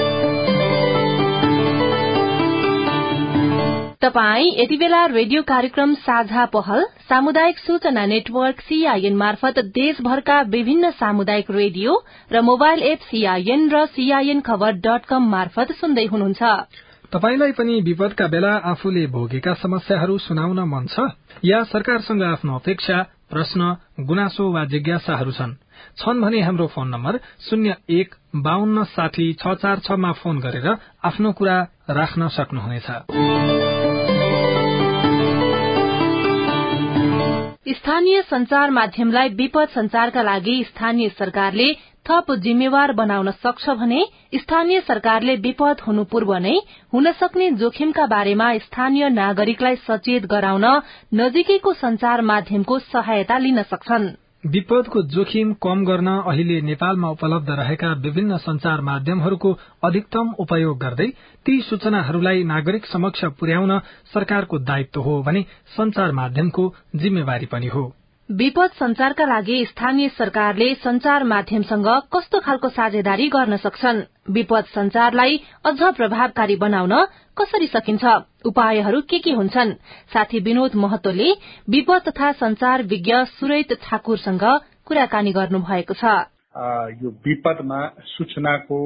तपाई 4.09 4.45
यति 4.57 4.77
बेला 4.77 5.05
रेडियो 5.05 5.41
कार्यक्रम 5.41 5.93
साझा 5.95 6.45
पहल 6.45 6.83
सामुदायिक 7.09 7.57
सूचना 7.59 8.05
नेटवर्क 8.05 8.61
सीआईएन 8.61 9.15
मार्फत 9.15 9.59
देशभरका 9.75 10.39
विभिन्न 10.49 10.89
सामुदायिक 10.91 11.51
रेडियो 11.51 11.97
र 12.31 12.41
मोबाइल 12.41 12.81
एप 12.83 13.05
सीआईएन 13.05 13.69
र 13.69 13.85
सीआईएन 13.93 14.41
खबर 14.41 14.71
डट 14.81 15.05
कम 15.05 15.29
मार्फत 15.29 15.71
सुन्दै 15.81 16.05
हुनुहुन्छ। 16.05 16.41
तपाईलाई 17.13 17.51
पनि 17.51 17.79
विपदका 17.81 18.27
बेला 18.33 18.53
आफूले 18.71 19.05
भोगेका 19.13 19.53
समस्याहरू 19.61 20.17
सुनाउन 20.25 20.59
मन 20.73 20.89
छ? 20.89 21.05
या 21.45 21.63
सरकारसँग 21.69 22.23
आफ्नो 22.23 22.55
अपेक्षा 22.55 22.97
प्रश्न 23.29 23.61
गुनासो 24.09 24.51
वा 24.51 24.65
जिज्ञासाहरू 24.65 25.31
छन्? 25.31 25.53
छन् 26.01 26.21
भने 26.21 26.41
हाम्रो 26.41 26.67
फोन 26.73 26.87
नम्बर 26.89 27.19
शून्य 27.45 27.75
एक 27.89 28.15
बाहन्न 28.35 28.83
साठी 28.89 29.31
छ 29.37 29.53
चार 29.61 29.79
छमा 29.85 30.11
फोन 30.17 30.39
गरेर 30.39 30.67
आफ्नो 31.05 31.31
कुरा 31.31 31.57
राख्न 31.89 32.27
सक्नुहुनेछ। 32.37 33.58
स्थानीय 37.75 38.21
संचार 38.21 38.69
माध्यमलाई 38.69 39.29
विपद 39.29 39.67
संचारका 39.69 40.21
लागि 40.21 40.63
स्थानीय 40.63 41.09
सरकारले 41.09 41.67
थप 42.10 42.32
जिम्मेवार 42.43 42.91
बनाउन 42.91 43.29
सक्छ 43.32 43.69
भने 43.69 44.01
स्थानीय 44.36 44.79
सरकारले 44.82 45.36
विपद 45.43 45.82
हुनु 45.88 46.03
पूर्व 46.03 46.34
नै 46.38 46.55
हुन 46.93 47.12
सक्ने 47.19 47.49
जोखिमका 47.62 48.05
बारेमा 48.05 48.47
स्थानीय 48.58 49.10
नागरिकलाई 49.10 49.75
सचेत 49.86 50.25
गराउन 50.25 50.65
नजिकैको 51.21 51.73
संचार 51.73 52.21
माध्यमको 52.32 52.79
सहायता 52.88 53.38
लिन 53.38 53.62
सक्छन्। 53.63 54.10
विपदको 54.45 55.02
जोखिम 55.04 55.54
कम 55.54 55.84
गर्न 55.86 56.08
अहिले 56.08 56.62
नेपालमा 56.62 57.10
उपलब्ध 57.10 57.49
रहेका 57.49 57.91
विभिन्न 57.93 58.38
संचार 58.38 58.82
माध्यमहरूको 58.82 59.52
अधिकतम 59.84 60.32
उपयोग 60.39 60.78
गर्दै 60.80 61.08
ती 61.45 61.60
सूचनाहरूलाई 61.62 62.43
नागरिक 62.43 62.86
समक्ष 62.86 63.25
पुर्याउन 63.39 63.80
सरकारको 64.13 64.60
दायित्व 64.60 65.02
हो 65.02 65.21
भने 65.23 65.45
संचार 65.78 66.12
माध्यमको 66.12 66.73
जिम्मेवारी 66.95 67.45
पनि 67.45 67.67
हो। 67.67 67.84
विपद 68.29 68.69
संचारका 68.69 69.25
लागि 69.25 69.65
स्थानीय 69.65 70.07
सरकारले 70.09 70.73
संचार 70.75 71.23
माध्यमसँग 71.23 71.87
कस्तो 72.13 72.39
खालको 72.39 72.69
साझेदारी 72.69 73.27
गर्न 73.27 73.57
सक्छन्? 73.57 74.01
विपद 74.33 74.65
संचारलाई 74.69 75.39
अझ 75.65 75.81
प्रभावकारी 75.97 76.55
बनाउन 76.55 76.93
कसरी 77.37 77.67
सकिन्छ? 77.67 78.05
उपायहरू 78.45 79.01
के 79.09 79.19
के 79.19 79.31
हुन्छन्? 79.33 79.73
साथी 80.13 80.39
विनोद 80.45 80.75
महतोले 80.75 81.31
विपद 81.69 82.01
तथा 82.09 82.31
संचार 82.37 82.83
विज्ञ 82.85 83.13
सुरैत 83.33 83.73
ठाकुरसँग 83.81 84.45
कुराकानी 84.85 85.33
गर्नु 85.33 85.59
भएको 85.65 85.93
छ 85.97 86.05
यो 87.01 87.09
विपदमा 87.25 87.81
सूचनाको 88.13 88.79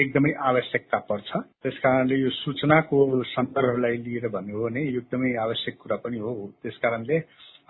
एकदमै 0.00 0.32
आवश्यकता 0.48 0.98
पर्छ। 1.12 1.30
त्यस 1.62 1.76
कारणले 1.84 2.22
यो 2.22 2.30
सूचनाको 2.40 3.22
सन्दर्भलाई 3.36 3.96
लिएर 4.04 4.28
भन्यो 4.32 4.64
भने 4.64 4.88
यो 4.88 5.00
एकदमै 5.00 5.36
आवश्यक 5.44 5.76
कुरा 5.82 5.96
पनि 6.04 6.18
हो। 6.18 6.32
त्यस 6.62 6.76
कारणले 6.80 7.18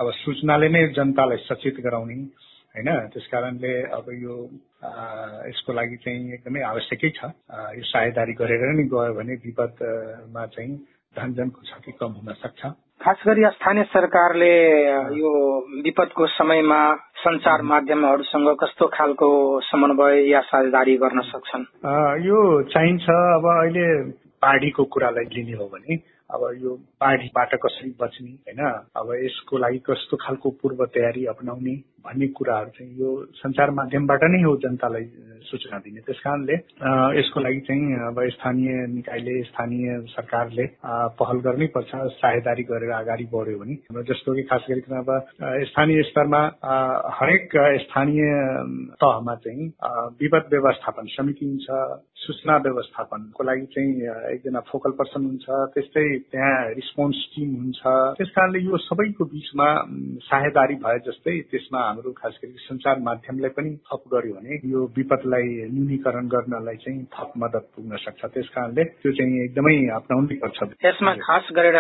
अब 0.03 0.11
सूचनाले 0.19 0.69
नै 0.69 0.83
जनतालाई 0.99 1.39
सचेत 1.47 1.79
गराउने 1.87 2.15
होइन? 2.75 2.89
त्यस 3.13 3.27
कारणले 3.33 3.73
अब 3.95 4.07
यो 4.19 4.35
यसको 5.49 5.73
लागि 5.73 5.97
चाहिँ 6.03 6.33
एकदमै 6.35 6.61
आवश्यकै 6.67 7.11
छ। 7.17 7.31
यो 7.79 7.85
साझेदारी 7.87 8.33
गरेर 8.41 8.63
नै 8.75 8.85
गयो 8.91 9.13
भने 9.15 9.35
विपदमा 9.47 10.47
चाहिँ 10.55 10.73
धनजनको 11.17 11.61
क्षति 11.61 11.93
कम 12.01 12.13
हुन 12.19 12.33
सक्छ। 12.43 12.61
खास 13.03 13.23
गरी 13.27 13.43
स्थानीय 13.53 13.85
सरकारले 13.93 14.55
यो 15.19 15.31
विपदको 15.85 16.27
समयमा 16.39 16.81
संचार 17.23 17.63
माध्यमहरूसँग 17.63 18.49
कस्तो 18.63 18.87
खालको 18.95 19.29
समन्वय 19.71 20.31
या 20.31 20.41
साझेदारी 20.51 20.97
गर्न 21.03 21.21
सक्छन्? 21.31 21.65
यो 22.27 22.39
चाहिन्छ 22.73 23.07
अब 23.11 23.47
अहिले 23.53 23.87
बाढीको 24.43 24.85
कुरालाई 24.85 25.27
लिने 25.35 25.55
हो 25.59 25.67
भने 25.67 25.95
अब 26.33 26.43
यो 26.63 26.75
बाढीबाट 27.01 27.55
कसरी 27.63 27.91
बच्ने 28.01 28.31
होइन? 28.31 28.61
अब 28.97 29.09
यसको 29.25 29.59
लागि 29.59 29.79
कस्तो 29.87 30.17
खालको 30.17 30.51
पूर्व 30.63 30.85
तयारी 30.95 31.25
अप्नाउने 31.29 31.75
भन्ने 32.03 32.27
कुराहरू 32.37 32.71
चाहिँ 32.77 32.93
यो 33.01 33.11
संचार 33.39 33.71
माध्यमबाट 33.71 34.23
नै 34.25 34.43
हो 34.43 34.57
जनतालाई 34.65 35.05
सूचना 35.47 35.79
दिने। 35.79 36.01
त्यस 36.03 36.21
कारणले 36.25 36.55
यसको 37.19 37.41
लागि 37.41 37.61
चाहिँ 37.69 37.95
अब 38.09 38.19
स्थानीय 38.33 38.87
निकायले 38.95 39.43
स्थानीय 39.45 40.01
सरकारले 40.09 40.67
पहल 41.21 41.39
गर्नै 41.47 41.67
पर्छ 41.77 41.91
साझेदारी 42.19 42.63
गरेर 42.71 42.91
अगाडि 42.93 43.27
बढ्यो 43.33 43.59
भने। 43.59 43.75
जस्तो 44.03 44.35
कि 44.35 44.43
खास 44.51 44.67
गरिकन 44.71 44.97
अब 44.99 45.11
स्थानीय 45.69 46.03
स्तरमा 46.11 46.43
हरेक 47.19 47.57
स्थानीय 47.85 48.23
तहमा 48.99 49.35
चाहिँ 49.45 49.67
विपद 50.23 50.49
व्यवस्थापन 50.53 51.07
समिति 51.17 51.47
हुन्छ 51.47 51.67
सूचना 52.23 52.57
व्यवस्थापनको 52.65 53.45
लागि 53.45 53.67
चाहिँ 53.75 53.93
एकजना 54.33 54.61
फोकल 54.71 54.91
पर्सन 54.99 55.25
हुन्छ 55.27 55.47
त्यस्तै 55.75 56.07
त्यहाँ 56.33 56.75
रिस्पोन्स 56.79 57.19
टिम 57.35 57.55
हुन्छ। 57.57 57.81
त्यस 58.19 58.31
कारणले 58.37 58.59
यो 58.65 58.77
सबैको 58.79 59.25
बिचमा 59.33 59.69
साझेदारी 60.27 60.75
भए 60.85 60.99
जस्तै 61.07 61.39
त्यसमा 61.51 61.81
हाम्रो 61.87 62.13
खास 62.21 62.39
गरी 62.43 62.53
सञ्चार 62.67 62.99
माध्यमलाई 63.09 63.51
पनि 63.57 63.71
थप 63.89 64.03
गर्यो 64.13 64.35
भने 64.35 64.61
यो 64.73 64.81
विपदलाई 64.97 65.49
न्यूनीकरण 65.73 66.29
गर्नलाई 66.35 66.77
चाहिँ 66.85 67.05
थप 67.15 67.33
मद्दत 67.37 67.65
पुग्न 67.75 67.97
सक्छ। 68.05 68.25
त्यस 68.25 68.49
कारणले 68.55 68.85
त्यो 69.03 69.13
चाहिँ 69.13 69.43
एकदमै 69.45 69.77
अप्नाउनै 69.99 70.37
पर्छ 70.43 70.59
यसमा 70.85 71.13
खास 71.23 71.49
गरेर 71.53 71.79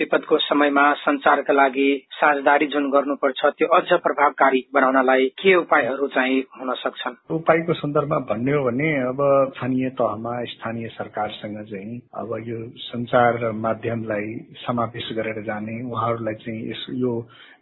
विपदको 0.00 0.38
समयमा 0.48 0.86
सञ्चारका 1.04 1.52
लागि 1.52 1.88
साझेदारी 2.12 2.66
जुन 2.74 2.90
गर्नुपर्छ 2.90 3.40
त्यो 3.58 3.68
अझ 3.78 3.88
प्रभावकारी 4.04 4.60
बनाउनलाई 4.74 5.26
के 5.38 5.54
उपायहरू 5.54 6.06
चाहिँ 6.14 6.40
हुन 6.58 6.74
सक्छन्? 6.82 7.14
उपायको 7.30 7.72
सन्दर्भमा 7.74 8.18
भन्ने 8.30 8.52
हो 8.52 8.64
भने 8.64 8.88
अब 9.04 9.20
स्थानीय 9.54 9.83
तहमा 9.90 10.32
स्थानीय 10.44 10.88
सरकारसँग 10.88 11.56
चाहिँ 11.64 12.00
अब 12.14 12.30
यो 12.46 12.58
सञ्चार 12.78 13.50
माध्यमलाई 13.56 14.34
समावेश 14.58 15.08
गरेर 15.12 15.42
जाने 15.44 15.76
उहाँहरूलाई 15.84 16.34
चाहिँ 16.34 16.70
यस 16.70 16.86
यो 16.94 17.12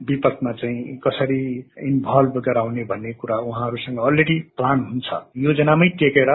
विपदमा 0.03 0.53
चाहिँ 0.53 0.97
कसरी 0.99 1.43
इन्भल्भ 1.83 2.39
गराउने 2.39 2.85
भन्ने 2.85 3.13
कुरा 3.15 3.37
उहाँहरूसँग 3.43 3.99
अलरेडी 4.01 4.39
प्लान 4.57 4.81
हुन्छ। 4.81 5.11
योजनामै 5.39 5.89
टेकेर 5.99 6.33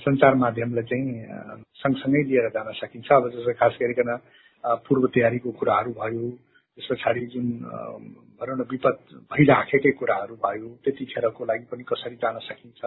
सञ्चार 0.00 0.34
माध्यमलाई 0.36 0.84
चाहिँ 0.84 1.06
सँगसँगै 1.76 2.22
लिएर 2.22 2.48
जान 2.50 2.72
सकिन्छ। 2.74 3.12
अब 3.12 3.30
जस्तो 3.30 3.52
खास 3.54 3.78
गरिकन 3.80 4.16
पूर्व 4.84 5.06
तयारीको 5.14 5.50
कुराहरू 5.52 5.92
भयो 5.92 6.30
त्यस 6.78 6.88
पछाडि 6.90 7.20
जुन 7.26 7.46
भनौँ 8.40 8.56
न 8.56 8.64
विपद 8.70 8.96
भइराखेकै 9.32 9.90
कुराहरू 9.90 10.34
भयो 10.36 10.68
त्यतिखेरको 10.84 11.44
लागि 11.44 11.64
पनि 11.72 11.84
कसरी 11.88 12.16
जान 12.16 12.38
सकिन्छ 12.38 12.80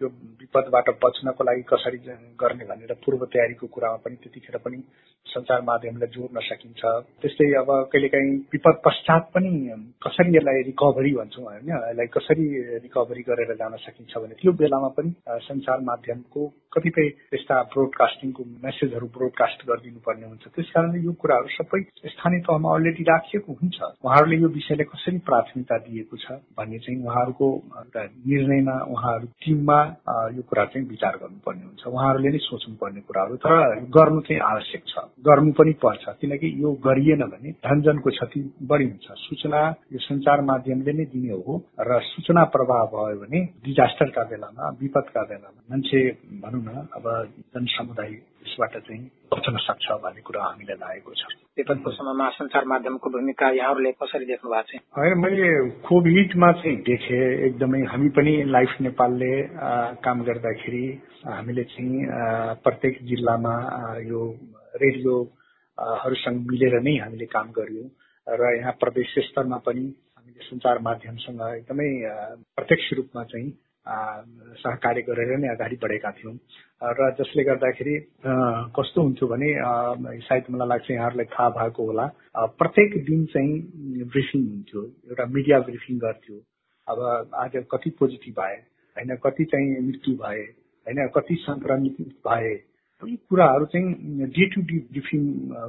यो 0.00 0.08
विपदबाट 0.40 0.88
बच्नको 1.04 1.44
लागि 1.44 1.62
कसरी 1.62 1.98
गर्ने 2.36 2.64
भनेर 2.64 2.92
पूर्व 2.98 3.24
तयारीको 3.26 3.66
कुरामा 3.66 3.96
पनि 4.04 4.16
त्यतिखेर 4.16 4.56
पनि 4.58 4.78
सञ्चार 5.26 5.60
माध्यमलाई 5.62 6.08
जोड्न 6.08 6.40
सकिन्छ। 6.40 6.82
त्यस्तै 7.22 7.46
अब 7.56 7.70
कहिलेकाहीँ 7.92 8.34
विपद 8.52 8.76
पश्चात 8.84 9.30
पनि 9.34 9.50
कसरी 10.02 10.36
यसलाई 10.36 10.62
रिकभरी 10.62 11.12
भन्छौँ 11.14 11.44
होइन? 11.44 11.68
यसलाई 11.68 12.06
कसरी 12.06 12.46
रिकभरी 12.82 13.22
गरेर 13.22 13.54
जान 13.54 13.76
सकिन्छ 13.76 14.12
भने 14.16 14.34
त्यो 14.34 14.52
बेलामा 14.52 14.88
पनि 14.98 15.10
सञ्चार 15.46 15.80
माध्यमको 15.80 16.42
कतिपय 16.72 17.06
यस्ता 17.34 17.62
ब्रोडकास्टिङको 17.72 18.44
मेसेजहरू 18.62 19.06
ब्रोडकास्ट 19.16 19.66
गरिदिनु 19.66 20.00
पर्ने 20.06 20.26
हुन्छ। 20.26 20.44
त्यस 20.50 20.70
कारणले 20.74 20.98
यो 21.00 21.12
कुराहरू 21.22 21.48
सबै 21.54 21.80
स्थानीय 22.10 22.40
तहमा 22.46 22.74
अलरेडी 22.74 23.02
राखिएको 23.04 23.52
हुन्छ। 23.52 23.78
उहाँहरूले 24.02 24.36
यो 24.42 24.48
विषयलाई 24.58 24.90
कसरी 24.92 25.18
प्राथमिकता 25.22 25.78
दिएको 25.86 26.16
छ 26.16 26.26
भन्ने 26.58 26.78
चाहिँ 26.78 26.98
उहाँहरूको 27.00 27.48
निर्णयमा 28.26 28.76
उहाँहरू 28.90 29.26
टिममा 29.40 29.78
यो 30.34 30.42
कुरा 30.42 30.64
चाहिँ 30.64 30.86
विचार 30.88 31.14
गर्नुपर्ने 31.16 31.64
हुन्छ। 31.64 31.82
उहाँहरूले 31.86 32.30
नै 32.30 32.38
सोच्नु 32.40 32.74
पर्ने 32.76 33.00
कुराहरू 33.00 33.36
तर 33.36 33.54
गर्नु 33.90 34.20
चाहिँ 34.20 34.40
आवश्यक 34.42 34.82
छ। 34.86 34.94
गर्नु 35.20 35.52
पनि 35.52 35.72
पर्छ 35.78 36.04
किनकि 36.20 36.48
यो 36.62 36.72
गरिएन 36.80 37.22
भने 37.24 37.50
धनजनको 37.60 38.10
क्षति 38.10 38.40
बढी 38.62 38.84
हुन्छ। 38.84 39.08
सूचना 39.24 39.60
यो 39.92 39.98
सञ्चार 40.00 40.40
माध्यमले 40.42 40.92
नै 40.92 41.04
दिने 41.06 41.32
हो 41.38 41.54
र 41.80 42.00
सूचना 42.04 42.44
प्रवाह 42.50 42.84
भयो 42.92 43.16
भने 43.20 43.40
डिजास्टरका 43.64 44.22
बेलामा 44.24 44.68
विपदका 44.80 45.22
बेलामा 45.24 45.60
मान्छे 45.70 46.00
भनौँ 46.40 46.62
न 46.62 46.86
अब 46.92 47.04
जनसमुदाय 47.54 48.12
यसबाट 48.44 48.76
चाहिँ 48.76 49.02
बच्न 49.34 49.56
सक्छ 49.66 49.86
भन्ने 50.04 50.20
कुरा 50.20 50.42
हामीलाई 50.44 50.76
लागेको 50.76 51.12
छ। 51.14 51.22
विपदको 51.58 51.90
समयमा 51.90 52.28
सञ्चार 52.36 52.64
माध्यमको 52.64 53.10
भूमिका 53.10 53.48
यहाँहरूले 53.50 53.92
कसरी 53.96 54.26
देख्नु 54.26 54.50
भएको 54.50 54.68
छ? 54.68 54.80
होइन 54.96 55.18
मैले 55.18 55.48
कोभिडमा 55.88 56.50
चाहिँ 56.52 56.76
देखेँ। 56.82 57.24
एकदमै 57.48 57.80
हामी 57.92 58.08
पनि 58.16 58.34
लाइफ 58.46 58.76
नेपालले 58.80 59.32
काम 60.04 60.22
गर्दाखेरि 60.22 60.84
हामीले 61.26 61.64
चाहिँ 61.64 62.06
प्रत्येक 62.64 62.98
जिल्लामा 63.02 63.54
यो 64.04 64.20
रेडियोहरूसँग 64.76 66.38
मिलेर 66.50 66.80
नै 66.80 66.96
हामीले 66.98 67.26
काम 67.26 67.50
गर्यौँ। 67.58 67.88
र 68.26 68.56
यहाँ 68.56 68.72
प्रदेश 68.80 69.14
स्तरमा 69.28 69.56
पनि 69.66 69.84
हामीले 70.16 70.40
सञ्चार 70.44 70.78
माध्यमसँग 70.78 71.40
एकदमै 71.54 71.88
प्रत्यक्ष 72.56 72.92
रूपमा 72.96 73.22
चाहिँ 73.24 73.50
सहकार्य 73.86 75.02
गरेर 75.02 75.38
नै 75.38 75.48
अगाडि 75.48 75.76
बढेका 75.76 76.10
थियौँ। 76.10 76.34
र 76.82 77.10
जसले 77.18 77.44
गर्दाखेरि 77.44 77.94
कस्तो 78.74 79.02
हुन्थ्यो 79.02 79.28
भने 79.28 79.50
सायद 80.20 80.44
मलाई 80.50 80.68
लाग्छ 80.68 80.90
यहाँहरूलाई 80.90 81.26
थाहा 81.26 81.48
भएको 81.50 81.86
होला। 81.86 82.06
प्रत्येक 82.58 83.04
दिन 83.04 83.24
चाहिँ 83.26 83.54
ब्रिफिङ 84.08 84.42
हुन्थ्यो 84.42 84.82
एउटा 84.82 85.26
मिडिया 85.26 85.60
ब्रिफिङ 85.60 85.98
गर्थ्यो। 85.98 86.36
अब 86.86 87.30
आज 87.34 87.64
कति 87.70 87.90
पोजिटिभ 87.90 88.34
भए 88.34 88.56
होइन 88.96 89.16
कति 89.16 89.44
चाहिँ 89.44 89.80
मृत्यु 89.86 90.14
भए 90.16 90.42
होइन 90.86 91.06
कति 91.08 91.34
सङ्क्रमित 91.40 91.96
भए 92.26 92.54
यी 93.06 93.16
कुराहरू 93.30 93.64
चाहिँ 93.66 94.28
डे 94.28 94.46
टु 94.46 94.60
डे 94.62 94.78
ब्रिफिङ 94.90 95.22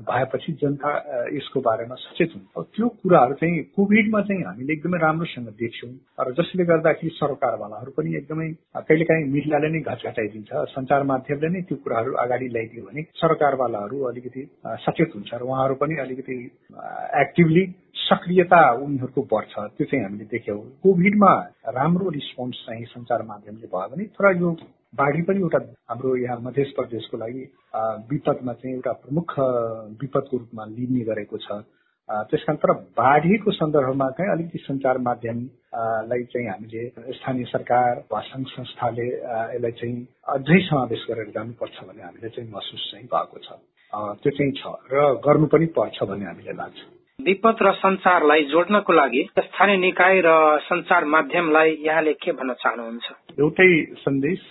भएपछि 0.03 0.51
जनता 0.61 0.89
यसको 1.33 1.61
बारेमा 1.61 1.95
सचेत 1.95 2.31
हुन्छ 2.35 2.65
त्यो 2.71 2.87
कुराहरू 3.03 3.33
चाहिँ 3.33 3.63
कोभिडमा 3.75 4.21
चाहिँ 4.21 4.43
हामीले 4.43 4.73
एकदमै 4.73 4.97
राम्रोसँग 4.97 5.47
देख्यौँ। 5.55 5.91
र 6.19 6.33
जसले 6.33 6.65
गर्दाखेरि 6.65 7.09
सरकारवालाहरू 7.15 7.91
पनि 7.97 8.15
एकदमै 8.15 8.49
कहिलेकाहीँ 8.81 9.25
मिडियाले 9.31 9.69
नै 9.69 9.79
घचघचाइदिन्छ 9.81 10.51
सञ्चार 10.73 11.03
माध्यमले 11.03 11.49
नै 11.49 11.61
त्यो 11.67 11.77
कुराहरू 11.83 12.11
अगाडि 12.23 12.47
ल्याइदियो 12.47 12.85
भने 12.85 13.01
सरकारवालाहरू 13.15 13.97
अलिकति 14.03 14.41
सचेत 14.85 15.09
हुन्छ। 15.15 15.31
र 15.33 15.43
उहाँहरू 15.43 15.75
पनि 15.75 15.95
अलिकति 16.05 16.35
एक्टिभली 17.21 17.63
सक्रियता 18.05 18.61
उनीहरूको 18.77 19.21
बढ्छ 19.31 19.53
त्यो 19.77 19.85
चाहिँ 19.85 20.03
हामीले 20.03 20.25
देख्यौँ। 20.31 20.59
कोभिडमा 20.83 21.31
राम्रो 21.69 22.09
रिस्पोन्स 22.11 22.57
चाहिँ 22.65 22.85
सञ्चार 22.85 23.21
माध्यमले 23.23 23.67
भयो 23.67 23.87
भने 23.89 24.03
तर 24.13 24.25
यो 24.41 24.51
बाढी 24.93 25.21
पनि 25.27 25.39
एउटा 25.39 25.59
हाम्रो 25.89 26.15
यहाँ 26.17 26.39
मध्य 26.41 26.63
प्रदेशको 26.75 27.17
लागि 27.17 27.43
विपदमा 28.11 28.53
चाहिँ 28.53 28.75
एउटा 28.75 28.91
प्रमुख 29.03 29.33
विपदको 30.01 30.37
रूपमा 30.37 30.65
लिने 30.65 31.03
गरेको 31.05 31.37
छ। 31.37 31.63
त्यस 32.29 32.43
कारण 32.47 32.57
तर 32.61 32.71
बाढीको 32.93 33.51
सन्दर्भमा 33.51 34.09
चाहिँ 34.17 34.31
अलिकति 34.31 34.57
सञ्चार 34.61 34.97
माध्यमलाई 35.01 36.23
चाहिँ 36.33 36.47
हामीले 36.47 37.13
स्थानीय 37.13 37.45
सरकार 37.45 38.03
वा 38.11 38.19
सङ्घ 38.21 38.45
संस्थाले 38.47 39.07
यसलाई 39.07 39.71
चाहिँ 39.71 39.95
अझै 40.35 40.59
समावेश 40.69 41.05
गरेर 41.09 41.31
जानुपर्छ 41.35 41.77
भन्ने 41.81 42.03
हामीले 42.03 42.29
चाहिँ 42.29 42.49
महसुस 42.51 42.83
चाहिँ 42.91 43.07
भएको 43.07 43.39
छ। 43.39 43.57
त्यो 44.21 44.31
चाहिँ 44.31 44.51
छ 44.53 44.93
र 44.93 45.07
गर्नु 45.25 45.47
पनि 45.47 45.65
पर्छ 45.73 46.03
भन्ने 46.03 46.25
हामीलाई 46.25 46.55
लाग्छ। 46.55 46.79
विपद 47.19 47.57
र 47.61 47.71
संचारलाई 47.73 48.43
जोड्नको 48.45 48.93
लागि 48.93 49.21
स्थानीय 49.37 49.77
निकाय 49.77 50.19
र 50.25 50.31
संचार 50.61 51.05
माध्यमलाई 51.05 51.71
यहाँले 51.85 52.13
के 52.13 52.31
भन्न 52.31 52.53
चाहनुहुन्छ? 52.53 53.05
एउटै 53.39 53.69
सन्देश 53.97 54.41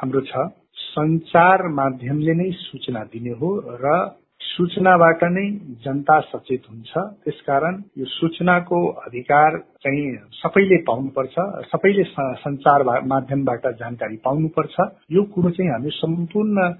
हाम्रो 0.00 0.20
छ 0.30 0.48
संचार 0.76 1.66
माध्यमले 1.74 2.34
नै 2.34 2.50
सूचना 2.54 3.04
दिने 3.12 3.36
हो 3.42 3.50
र 3.84 3.92
सूचनाबाट 4.40 5.22
नै 5.30 5.46
जनता 5.84 6.18
सचेत 6.32 6.62
हुन्छ। 6.70 6.92
त्यसकारण 7.24 7.80
यो 7.98 8.06
सूचनाको 8.16 8.78
अधिकार 9.06 9.58
चाहिँ 9.84 10.10
सबैले 10.34 10.82
पाउनुपर्छ 10.82 11.34
सबैले 11.70 12.04
संचार 12.42 12.82
माध्यमबाट 13.06 13.66
जानकारी 13.78 14.16
पाउनुपर्छ। 14.24 14.76
यो 15.12 15.22
कुरो 15.34 15.50
चाहिँ 15.50 15.70
हामी 15.72 15.90
सम्पूर्ण 15.94 16.70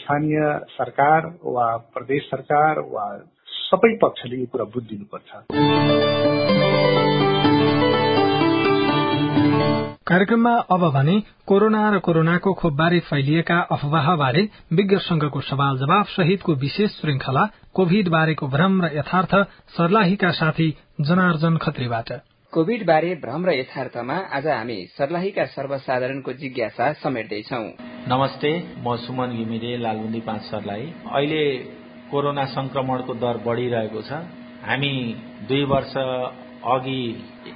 स्थानीय 0.00 0.40
सरकार 0.80 1.32
वा 1.44 1.66
प्रदेश 1.94 2.22
सरकार 2.30 2.80
वा 2.94 3.06
सबै 3.66 3.92
पक्षले 4.02 4.36
यो 4.36 4.46
कुरा 4.46 4.64
बुझिदिनुपर्छ। 4.64 5.30
कार्यक्रममा 10.06 10.50
अब 10.70 10.82
भने 10.94 11.14
कोरोना 11.46 11.82
र 11.90 11.98
कोरोनाको 11.98 12.52
खोपबारे 12.52 12.98
फैलिएका 13.00 13.58
अफवाहबारे 13.70 14.42
विज्ञ 14.72 14.96
संघको 14.96 15.40
सवाल 15.40 15.78
जवाब 15.78 16.06
सहितको 16.06 16.54
विशेष 16.54 16.90
श्रृंखला 16.90 17.44
कोविड 17.74 18.08
बारेको 18.08 18.46
भ्रम 18.46 18.82
र 18.82 18.90
यथार्थ 18.96 19.34
सर्लाहीका 19.76 20.30
साथी 20.30 20.68
जनार्जन 21.00 21.56
खत्रीबाट। 21.56 22.12
कोविड 22.52 22.86
बारे 22.86 23.14
भ्रम 23.14 23.46
र 23.46 23.50
यथार्थमा 23.52 24.18
आज 24.32 24.46
हामी 24.46 24.78
सर्लाहीका 24.98 25.44
सर्वसाधारणको 25.44 26.32
जिज्ञासा 26.32 26.92
समेट्दैछौ। 27.02 27.64
नमस्ते 28.08 28.52
म 28.78 28.96
सुमन 28.96 29.34
घिमिरे 29.36 29.76
लालबुन्दी 29.76 30.20
पाँच 30.20 30.42
सर्लाही 30.42 30.86
अहिले 31.10 31.42
कोरोना 32.10 32.44
संक्रमणको 32.56 33.14
दर 33.14 33.36
बढ़िरहेको 33.46 34.00
छ। 34.02 34.12
हामी 34.62 34.92
दुई 35.48 35.64
वर्ष 35.64 35.94
अघि 36.64 37.00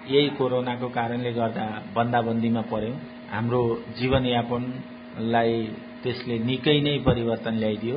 यही 0.08 0.28
कोरोनाको 0.38 0.88
कारणले 0.88 1.32
गर्दा 1.32 1.66
बन्दाबन्दीमा 1.94 2.62
पर्यौं। 2.72 2.96
हाम्रो 3.30 3.60
जीवनयापनलाई 3.98 5.54
त्यसले 6.02 6.36
निकै 6.48 6.78
नै 6.80 6.98
परिवर्तन 7.06 7.54
ल्याइदियो। 7.62 7.96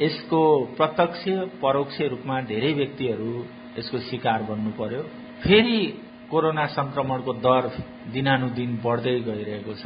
यसको 0.00 0.40
प्रत्यक्ष 0.76 1.22
परोक्ष 1.62 1.96
रूपमा 2.12 2.40
धेरै 2.50 2.72
व्यक्तिहरू 2.72 3.32
यसको 3.78 3.98
शिकार 4.10 4.42
बन्नु 4.42 4.70
पर्यो। 4.80 5.02
फेरि 5.44 5.80
कोरोना 6.30 6.64
संक्रमणको 6.76 7.32
दर 7.44 7.64
दिनानुदिन 8.12 8.70
बढ्दै 8.84 9.16
गइरहेको 9.20 9.74
छ। 9.74 9.84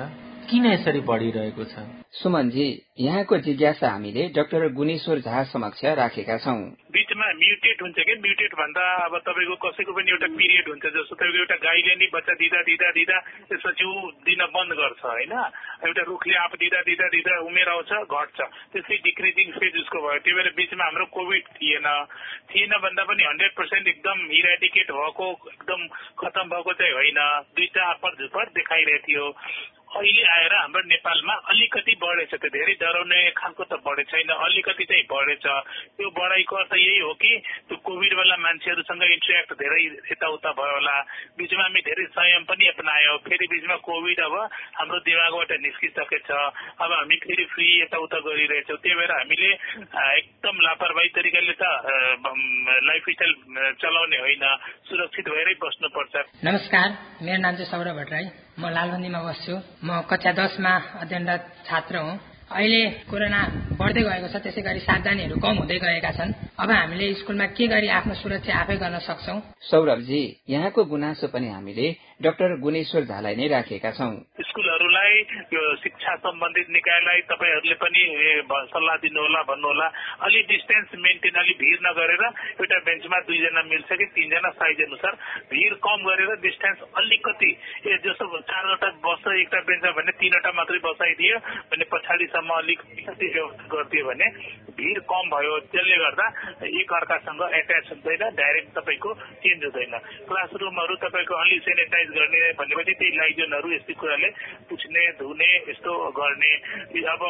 किन 0.51 0.67
यसरी 0.67 1.01
बढ़िरहेको 1.01 1.65
छ? 1.65 1.75
सुमनजी 2.13 2.67
यहाँको 3.01 3.39
जिज्ञासा 3.39 3.89
हामीले 3.91 4.29
डाक्टर 4.29 4.69
गुणेश्वर 4.73 5.19
झा 5.19 5.43
समक्ष 5.53 5.85
राखेका 5.85 6.37
छौं। 6.39 6.59
बिचमा 6.95 7.27
म्युटेट 7.33 7.83
हुन्छ 7.83 7.99
कि? 7.99 8.15
म्युटेट 8.15 8.55
भन्दा 8.55 8.85
अब 9.05 9.19
तपाईँको 9.19 9.57
कसैको 9.65 9.93
पनि 9.93 10.11
एउटा 10.11 10.27
पिरियड 10.27 10.69
हुन्छ 10.69 10.85
जस्तो 10.87 11.15
तपाईँको 11.15 11.39
एउटा 11.39 11.57
गाईले 11.65 11.95
नै 11.95 12.09
बच्चा 12.15 12.35
दिँदा 12.35 12.61
दिँदा 12.63 12.91
दिँदा 12.91 13.19
त्यसपछि 13.51 13.85
ऊ 13.85 14.11
दिन 14.29 14.41
बन्द 14.55 14.73
गर्छ 14.73 15.03
होइन? 15.05 15.35
एउटा 15.89 16.03
रुखले 16.03 16.37
आफ 16.37 16.53
दिँदा 16.55 16.81
दिँदा 16.83 17.09
दिँदा 17.09 17.39
उमेर 17.41 17.69
आउँछ 17.69 17.93
घट्छ। 17.93 18.39
त्यसै 18.73 18.97
डिक्रिजिङ 18.97 19.47
फेज 19.59 19.75
उसको 19.81 19.99
भयो। 19.99 20.19
त्यही 20.19 20.37
भएर 20.37 20.53
बिचमा 20.57 20.85
हाम्रो 20.85 21.07
कोभिड 21.07 21.45
थिएन। 21.57 21.87
थिएन 22.51 22.73
भन्दा 22.79 23.05
पनि 23.05 23.23
हन्ड्रेड 23.25 23.53
पर्सेन्ट 23.59 23.87
एकदम 23.89 24.19
इराडिकेट 24.31 24.89
भएको 24.93 25.27
एकदम 25.53 25.81
खतम 26.21 26.45
भएको 26.55 26.73
चाहिँ 26.73 26.93
होइन। 26.93 27.21
दुईटा 27.57 27.83
अप्पर 27.93 28.13
झुपर 28.23 28.45
देखाइरहेको 28.55 29.07
थियो। 29.09 29.27
अहिले 29.95 30.23
आएर 30.35 30.55
हाम्रो 30.55 30.83
नेपालमा 30.91 31.35
अलिकति 31.51 31.95
बढेछ 32.03 32.33
त्यो 32.35 32.51
धेरै 32.51 32.75
डराउने 32.83 33.21
खालको 33.39 33.65
त 33.65 33.73
बढेको 33.87 34.11
छैन 34.11 34.31
अलिकति 34.35 34.85
चाहिँ 34.91 35.05
बढेछ। 35.13 35.47
त्यो 35.97 36.09
बढाइको 36.19 36.55
अर्थ 36.57 36.73
यही 36.75 36.99
हो 36.99 37.13
कि 37.23 37.33
त्यो 37.69 37.77
कोभिडवाला 37.79 38.37
मान्छेहरूसँग 38.45 39.03
इन्ट्रेक्ट 39.07 39.51
धेरै 39.63 39.83
यताउता 40.13 40.51
भयो 40.59 40.75
होला। 40.75 40.97
बिचमा 41.39 41.63
हामी 41.63 41.81
धेरै 41.89 42.07
संयम 42.11 42.43
पनि 42.51 42.65
अपनायो। 42.75 43.17
फेरि 43.27 43.47
बिचमा 43.55 43.77
कोभिड 43.87 44.21
अब 44.21 44.35
हाम्रो 44.79 44.99
दिमागबाट 45.07 45.51
निस्किसकेछ। 45.63 46.29
अब 46.31 46.91
हामी 46.93 47.17
फेरि 47.25 47.45
फ्री 47.55 47.69
यताउता 47.83 48.19
गरिरहेछौँ। 48.27 48.79
त्यही 48.83 48.97
भएर 48.99 49.13
हामीले 49.15 49.51
एकदम 50.19 50.55
लापरवाही 50.67 51.09
तरिकाले 51.15 51.55
त 51.55 51.65
लाइफस्टाइल 52.91 53.33
चलाउने 53.79 54.19
होइन। 54.25 54.45
सुरक्षित 54.91 55.27
भएरै 55.29 55.55
बस्नुपर्छ। 55.63 56.15
नमस्कार 56.45 56.89
मेरो 57.23 57.41
नाम 57.43 57.55
चाहिँ 57.57 57.71
सौरभ 57.71 57.97
भट्टराई। 58.01 58.27
म 58.55 58.71
लालबन्दीमा 58.71 59.21
बस्छु। 59.23 59.55
म 59.83 59.89
कक्षा 60.07 60.33
दसमा 60.39 60.73
अध्ययनरत 61.03 61.43
छात्र 61.67 61.97
हुँ। 61.99 62.15
अहिले 62.45 62.83
कोरोना 63.11 63.41
बढ्दै 63.75 64.03
गएको 64.07 64.29
छ 64.31 64.37
त्यसै 64.45 64.63
गरी 64.63 64.81
सावधानीहरू 64.87 65.37
कम 65.43 65.55
हुँदै 65.59 65.79
गएका 65.83 66.11
छन्। 66.15 66.31
अब 66.55 66.71
हामीले 66.71 67.07
स्कुलमा 67.19 67.47
के 67.57 67.65
गरी 67.67 67.89
आफ्नो 67.99 68.15
सुरक्षा 68.15 68.53
आफै 68.55 68.77
गर्न 68.79 68.99
सक्छौ? 69.03 69.35
सौरभजी 69.59 70.23
यहाँको 70.47 70.81
गुनासो 70.87 71.27
पनि 71.35 71.49
हामीले 71.51 71.87
डाक्टर 72.21 72.55
गुणेश्वर 72.63 73.03
झालाई 73.11 73.35
नै 73.37 73.47
राखेका 73.49 73.91
छौँ। 73.91 74.15
स्कुलहरूलाई 74.41 75.15
शिक्षा 75.83 76.15
सम्बन्धित 76.17 76.69
निकायलाई 76.71 77.21
तपाईँहरूले 77.31 77.75
पनि 77.83 78.03
सल्लाह 78.71 78.97
दिनुहोला 79.03 79.43
भन्नुहोला। 79.51 79.87
अलि 80.23 80.41
डिस्टेन्स 80.47 80.95
मेन्टेन 80.97 81.35
अलि 81.43 81.55
भिड 81.61 81.79
नगरेर 81.87 82.23
एउटा 82.25 82.79
बेन्चमा 82.87 83.19
दुईजना 83.27 83.63
मिल्छ 83.67 83.89
कि 83.93 84.07
तिनजना 84.15 84.51
साइज 84.55 84.83
अनुसार 84.87 85.15
भिड 85.51 85.75
कम 85.87 85.99
गरेर 86.07 86.31
डिस्टेन्स 86.47 86.79
अलिकति 87.03 87.51
जस्तो 88.07 88.41
चारवटा 88.47 88.89
बस्छ 89.03 89.27
एउटा 89.35 89.61
बेन्चमा 89.69 89.93
भने 89.99 90.13
तीनवटा 90.23 90.53
मात्रै 90.55 90.79
बसाइदियो 90.87 91.39
भने 91.73 91.85
पछाडिसम्म 91.93 92.51
अलिक 92.55 92.81
व्यवस्था 93.11 93.67
गरिदियो 93.75 94.05
भने 94.07 94.27
भिड 94.79 94.99
कम 95.11 95.25
भयो। 95.31 95.59
त्यसले 95.75 95.97
गर्दा 95.99 96.27
एक 96.79 96.93
अर्कासँग 96.95 97.43
एट्याच 97.59 97.91
हुँदैन 97.91 98.23
डाइरेक्ट 98.39 98.71
तपाईँको 98.79 99.11
चेन्ज 99.43 99.65
हुँदैन। 99.65 99.95
क्लासरुमहरू 100.29 100.95
तपाईँको 101.05 101.35
अलि 101.35 101.59
सेनिटाइज 101.67 102.14
गर्ने 102.17 102.41
भनेपछि 102.61 102.95
त्यही 103.01 103.17
लाइजनहरू 103.17 103.69
यस्तै 103.75 103.95
कुराले 104.01 104.29
पुछ्ने 104.71 105.03
धुने 105.21 105.51
यस्तो 105.71 105.93
गर्ने। 106.19 106.53
अब 107.15 107.23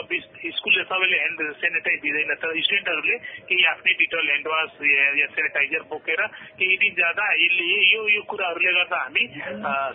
स्कुलले 0.56 0.82
सबैले 0.84 1.16
ह्यान्ड 1.18 1.40
सेनिटाइज 1.60 2.00
दिँदैन 2.04 2.34
तर 2.42 2.50
स्टुडेन्टहरूले 2.64 3.16
केही 3.48 3.64
आफ्नै 3.72 3.92
डिटल 4.00 4.24
ह्यान्ड 4.28 4.46
वास 4.54 4.70
या 4.84 5.26
सेनिटाइजर 5.34 5.82
बोकेर 5.90 6.20
केही 6.58 6.76
दिन 6.76 6.94
जाँदा 6.94 7.24
यसले 7.42 7.64
यो 7.94 8.02
यो 8.14 8.22
कुराहरूले 8.30 8.72
गर्दा 8.78 8.98
हामी 9.02 9.24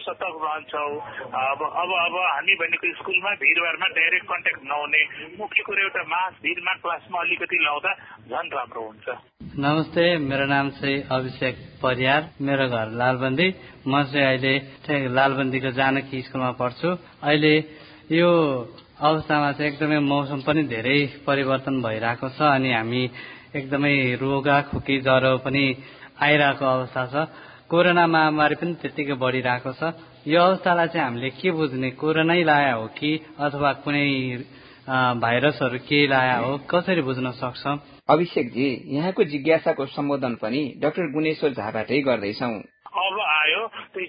सतर्क 0.05 0.35
रहन्छौँ। 0.43 0.93
अब 1.39 1.59
अब 1.63 1.89
अब 1.99 2.15
हामी 2.19 2.53
भनेको 2.61 2.93
स्कुलमा 2.99 3.31
भिडभाडमा 3.41 3.87
डाइरेक्ट 3.97 4.25
कन्ट्याक्ट 4.31 4.63
नहुने। 4.69 5.03
मुख्य 5.39 5.63
कुरो 5.63 5.81
एउटा 5.83 6.03
मास 6.09 6.33
भिडमा 6.43 6.73
क्लासमा 6.83 7.19
अलिकति 7.19 7.57
लाउँदा 7.63 7.91
झन् 8.29 8.53
राम्रो 8.53 8.81
हुन्छ। 8.81 9.07
नमस्ते 9.59 10.03
मेरो 10.19 10.45
नाम 10.47 10.69
चाहिँ 10.79 10.97
अभिषेक 11.11 11.55
परियार 11.83 12.21
मेरो 12.41 12.65
घर 12.69 12.87
लालबन्दी। 13.01 13.47
म 13.87 14.03
चाहिँ 14.11 14.27
अहिले 14.27 15.07
लालबन्दीको 15.17 15.71
जानकी 15.79 16.21
स्कुलमा 16.27 16.51
पढ्छु। 16.61 16.89
अहिले 17.23 17.53
यो 18.11 18.29
अवस्थामा 18.99 19.51
चाहिँ 19.57 19.71
एकदमै 19.71 19.99
मौसम 20.03 20.39
पनि 20.47 20.63
धेरै 20.67 20.99
परिवर्तन 21.27 21.75
भइरहेको 21.81 22.27
छ 22.35 22.39
अनि 22.55 22.69
हामी 22.73 23.03
एकदमै 23.55 23.95
रोगा 24.21 24.57
खोकी 24.69 24.95
ज्वरो 25.01 25.37
पनि 25.45 25.63
आइरहेको 26.19 26.65
अवस्था 26.65 27.03
छ। 27.13 27.15
कोरोना 27.71 28.05
महामारी 28.07 28.55
पनि 28.59 28.73
त्यत्तिकै 28.81 29.15
बढिरहेको 29.23 29.71
छ। 29.79 29.93
यो 30.27 30.39
अवस्थालाई 30.41 30.87
चाहिँ 30.91 31.05
हामीले 31.05 31.29
के 31.39 31.49
बुझ्ने? 31.55 31.89
कोरोनै 32.01 32.43
लाया 32.43 32.73
हो 32.75 32.87
कि 32.97 33.11
अथवा 33.39 33.71
कुनै 33.85 34.07
भाइरसहरू 35.23 35.77
केही 35.87 36.07
लाया 36.07 36.37
हो? 36.43 36.51
कसरी 36.67 37.01
बुझ्न 37.07 37.31
सक्छौँ? 37.39 37.77
अभिषेकजी 38.09 38.67
यहाँको 38.95 39.23
जिज्ञासाको 39.23 39.85
सम्बोधन 39.85 40.35
पनि 40.35 40.61
डाक्टर 40.77 41.11
गुणेश्वर 41.11 41.53
झाबाटै 41.53 42.01
गर्दैछौ। 42.01 42.51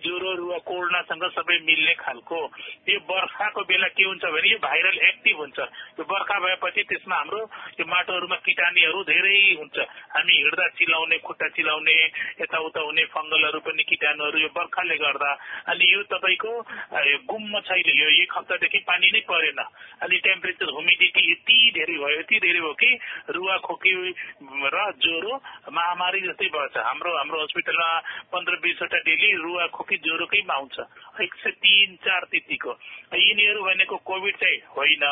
अब 0.01 0.07
आयो 0.07 0.09
त्यो 0.09 0.19
ज्वरो 0.19 0.35
रुवा 0.37 0.59
कोरोनासँग 0.65 1.25
सबै 1.37 1.59
मिल्ने 1.67 1.95
खालको 2.01 2.41
यो 2.89 2.99
बर्खाको 3.05 3.61
बेला 3.69 3.89
के 3.93 4.05
हुन्छ 4.05 4.25
भने 4.25 4.49
यो 4.49 4.59
भाइरल 4.59 4.99
एक्टिभ 4.99 5.37
हुन्छ। 5.37 5.59
यो 6.01 6.05
बर्खा 6.05 6.37
भएपछि 6.41 6.83
त्यसमा 6.89 7.17
हाम्रो 7.17 7.41
यो 7.81 7.85
माटोहरूमा 7.85 8.37
किटाणीहरू 8.37 9.01
धेरै 9.05 9.39
हुन्छ। 9.61 9.77
हामी 10.17 10.35
हिँड्दा 10.37 10.67
चिलाउने 10.79 11.19
खुट्टा 11.19 11.49
चिलाउने 11.57 11.95
यताउता 12.41 12.81
हुने 12.81 13.05
फङ्गलहरू 13.15 13.61
पनि 13.61 13.83
किटाणुहरू 13.85 14.39
यो 14.39 14.49
बर्खाले 14.57 14.97
गर्दा। 14.97 15.31
अनि 15.69 15.85
यो 15.93 16.03
तपाईँको 16.09 16.53
गुम्म 17.31 17.61
छैन 17.61 17.89
यो 18.01 18.09
एक 18.23 18.33
हप्तादेखि 18.39 18.79
पानी 18.89 19.11
नै 19.13 19.21
परेन। 19.29 19.61
अनि 20.03 20.17
टेम्परेचर 20.17 20.69
ह्युमिडिटी 20.71 21.23
यति 21.31 21.59
धेरै 21.77 21.97
भयो 22.01 22.19
यति 22.21 22.37
धेरै 22.41 22.61
भयो 22.61 22.73
कि 22.81 22.91
रुवा 23.37 23.57
खोकी 23.67 23.93
र 24.71 24.79
ज्वरो 25.01 25.33
महामारी 25.71 26.21
जस्तै 26.21 26.49
भएछ। 26.49 26.77
हाम्रो 26.77 27.11
हाम्रो 27.17 27.43
हस्पिटलमा 27.43 27.91
पन्ध्र 28.33 28.55
बिसवटा 28.63 28.99
डेली 29.07 29.29
रुवा 29.43 29.67
खोकी 29.75 29.90
ज्वरोकैमा 29.97 30.55
आउँछ 30.55 30.77
एक 31.21 31.35
सय 31.35 31.51
तिन 31.51 31.97
चार 31.97 32.25
त्यतिको। 32.31 32.73
यिनीहरू 33.15 33.65
भनेको 33.65 33.97
कोभिड 33.97 34.37
चाहिँ 34.37 34.59
होइन। 34.77 35.05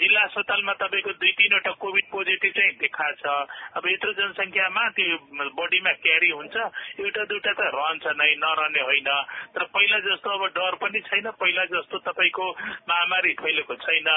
जिल्ला 0.00 0.20
अस्पतालमा 0.20 0.72
तपाईँको 0.72 1.12
दुई 1.12 1.32
तिनवटा 1.32 1.70
कोभिड 1.70 2.04
पोजिटिभ 2.10 2.52
चाहिँ 2.52 2.72
देखा 2.72 3.12
छ। 3.12 3.26
अब 3.76 3.82
यत्रो 3.86 4.12
जनसङ्ख्यामा 4.12 4.88
त्यो 4.88 5.16
बडीमा 5.56 5.92
क्यारी 5.92 6.30
हुन्छ। 6.30 6.56
एउटा 7.00 7.24
दुइटा 7.24 7.52
त 7.52 7.60
रहन्छ 7.60 8.06
नै 8.06 8.34
नरहने 8.34 8.80
होइन। 8.80 9.10
तर 9.54 9.64
पहिला 9.64 9.98
जस्तो 9.98 10.30
अब 10.30 10.46
डर 10.46 10.74
पनि 10.74 11.00
छैन। 11.00 11.30
पहिला 11.30 11.64
जस्तो 11.64 11.98
तपाईँको 11.98 12.50
महामारी 12.88 13.32
फैलेको 13.32 13.74
छैन। 13.74 14.08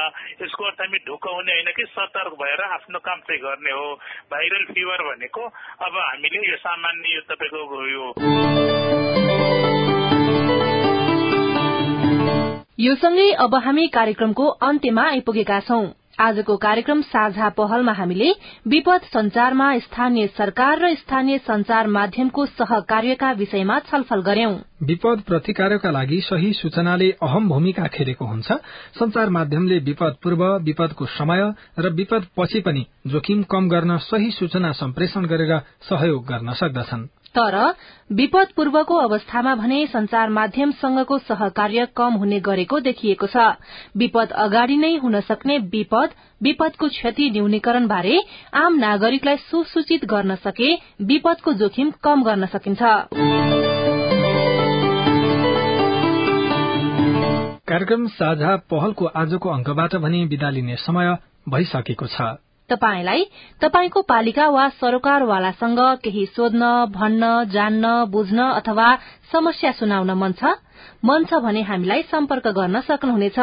यसको 0.41 0.63
अर्थ 0.63 0.81
हामी 0.81 0.97
ढुक्क 0.97 1.27
हुने 1.27 1.51
होइन 1.51 1.71
कि 1.75 1.85
सतर्क 1.85 2.33
भएर 2.33 2.61
आफ्नो 2.61 2.99
काम 2.99 3.19
चाहिँ 3.19 3.41
गर्ने 3.41 3.71
हो। 3.71 3.95
भाइरल 4.31 4.65
फिभर 4.65 5.03
भनेको 5.03 5.41
अब 5.81 5.97
हामीले 5.97 6.51
यो 6.51 6.57
सामान्य 6.57 7.15
यो 7.15 7.21
तपाईँको 7.21 7.87
यो 7.87 8.68
यो 12.79 12.93
सँगै 12.95 13.31
अब 13.35 13.55
हामी 13.55 13.87
कार्यक्रमको 13.87 14.45
अन्त्यमा 14.65 15.03
आइपुगेका 15.03 15.59
छौं। 15.59 15.87
आजको 16.19 16.55
कार्यक्रम 16.57 17.01
साझा 17.01 17.49
पहलमा 17.49 17.91
हामीले 17.91 18.29
विपद 18.67 19.01
संचारमा 19.05 19.67
स्थानीय 19.79 20.27
सरकार 20.27 20.79
र 20.79 20.93
स्थानीय 20.95 21.37
संचार 21.37 21.87
माध्यमको 21.87 22.45
सहकार्यका 22.45 23.31
विषयमा 23.31 23.79
छलफल 23.79 24.21
गर्यौं। 24.21 24.55
विपद 24.83 25.23
प्रतिकारका 25.27 25.91
लागि 25.91 26.21
सही 26.21 26.53
सूचनाले 26.53 27.11
अहम 27.11 27.49
भूमिका 27.49 27.87
खेलेको 27.87 28.25
हुन्छ। 28.25 28.51
संचार 28.99 29.29
माध्यमले 29.29 29.79
विपद 29.83 30.15
पूर्व 30.23 30.47
विपदको 30.63 31.05
समय 31.19 31.51
र 31.79 31.93
विपद 31.93 32.31
पछि 32.37 32.61
पनि 32.61 32.85
जोखिम 33.07 33.43
कम 33.43 33.69
गर्न 33.69 33.97
सही 34.07 34.31
सूचना 34.31 34.71
सम्प्रेषण 34.71 35.25
गरेर 35.25 35.57
सहयोग 35.89 36.25
गर्न 36.25 36.53
सक्दछन्। 36.53 37.07
तर 37.35 37.55
विपद 38.11 38.47
पूर्वको 38.55 38.95
अवस्थामा 38.95 39.55
भने 39.55 39.85
संचार 39.87 40.29
माध्यमसँगको 40.29 41.17
सहकार्य 41.17 41.87
कम 41.95 42.13
हुने 42.13 42.39
गरेको 42.39 42.79
देखिएको 42.79 43.27
छ। 43.27 43.37
विपद 43.97 44.31
अगाडि 44.37 44.77
नै 44.77 44.95
हुन 44.95 45.19
सक्ने 45.21 45.57
विपद 45.69 46.09
विपदको 46.41 46.87
क्षति 46.87 47.29
न्यूनीकरण 47.29 47.87
बारे 47.87 48.19
आम 48.53 48.75
नागरिकलाई 48.75 49.37
सुसूचित 49.45 50.05
गर्न 50.05 50.35
सके 50.35 50.73
विपदको 51.05 51.53
जोखिम 51.53 51.91
कम 52.03 52.23
गर्न 52.23 52.45
सकिन्छ। 52.45 52.81
कार्यक्रम 57.69 58.07
साझा 58.09 58.55
पहलको 58.69 59.05
आजको 59.05 59.49
अंकबाट 59.49 59.95
भने 59.95 60.25
विदा 60.25 60.49
लिने 60.49 60.75
समय 60.75 61.17
भइसकेको 61.49 62.07
छ। 62.07 62.48
तपाईलाई 62.69 63.23
तपाईको 63.61 64.01
पालिका 64.11 64.47
वा 64.49 64.67
सरोकारवालासँग 64.79 65.79
केही 66.03 66.25
सोध्न 66.35 66.63
भन्न 66.95 67.23
जान्न 67.53 67.85
बुझ्न 68.11 68.39
अथवा 68.51 68.87
समस्या 69.31 69.71
सुनाउन 69.71 70.11
मन 70.11 70.31
छ? 70.31 70.43
मन 71.05 71.25
छ 71.29 71.39
भने 71.43 71.61
हामीलाई 71.61 72.01
सम्पर्क 72.11 72.47
गर्न 72.57 72.79
सक्नुहुनेछ। 72.81 73.39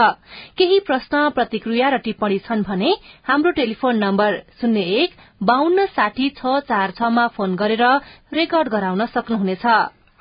केही 0.58 0.78
प्रश्न 0.86 1.28
प्रतिक्रिया 1.36 1.88
र 1.88 1.96
टिप्पणी 2.04 2.38
छन् 2.46 2.66
भने 2.68 2.90
हाम्रो 3.28 3.50
टेलिफोन 3.58 3.96
नम्बर 4.04 4.38
शून्य 4.60 4.80
एक 5.00 5.10
बान्न 5.42 5.86
साठी 5.96 6.28
छ 6.38 6.58
चार 6.68 6.90
छमा 6.98 7.26
फोन 7.36 7.56
गरेर 7.56 7.84
रेकर्ड 8.32 8.68
गराउन 8.68 9.06
सक्नुहुनेछ। 9.06 9.66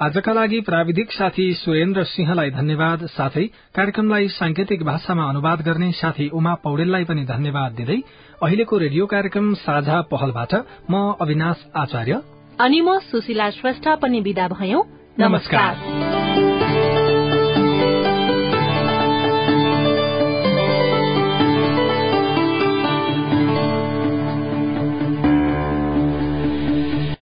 आजका 0.01 0.33
लागि 0.33 0.59
प्राविधिक 0.61 1.11
साथी 1.11 1.53
सुरेन्द्र 1.53 2.03
सिंहलाई 2.03 2.49
धन्यवाद। 2.51 3.05
साथै 3.05 3.43
कार्यक्रमलाई 3.75 4.27
सांकेतिक 4.27 4.83
भाषामा 4.83 5.23
अनुवाद 5.23 5.61
गर्ने 5.61 5.91
साथी 5.91 6.29
उमा 6.29 6.53
पौडेललाई 6.53 7.03
पनि 7.03 7.23
धन्यवाद 7.25 7.71
दिँदै 7.71 7.99
अहिलेको 8.43 8.77
रेडियो 8.77 9.05
कार्यक्रम 9.05 9.53
साझा 9.53 10.01
पहलबाट 10.01 10.53
म 10.91 11.15
अविनाश 11.21 11.65
आचार्य। 11.75 12.21
अनि 12.59 12.81
म 12.81 12.99
सुशीला 12.99 13.49
श्रेष्ठ 13.49 13.87
पनि 13.87 14.19
विदा 14.19 14.47
भयौ। 14.47 14.83
नमस्कार। 15.19 16.54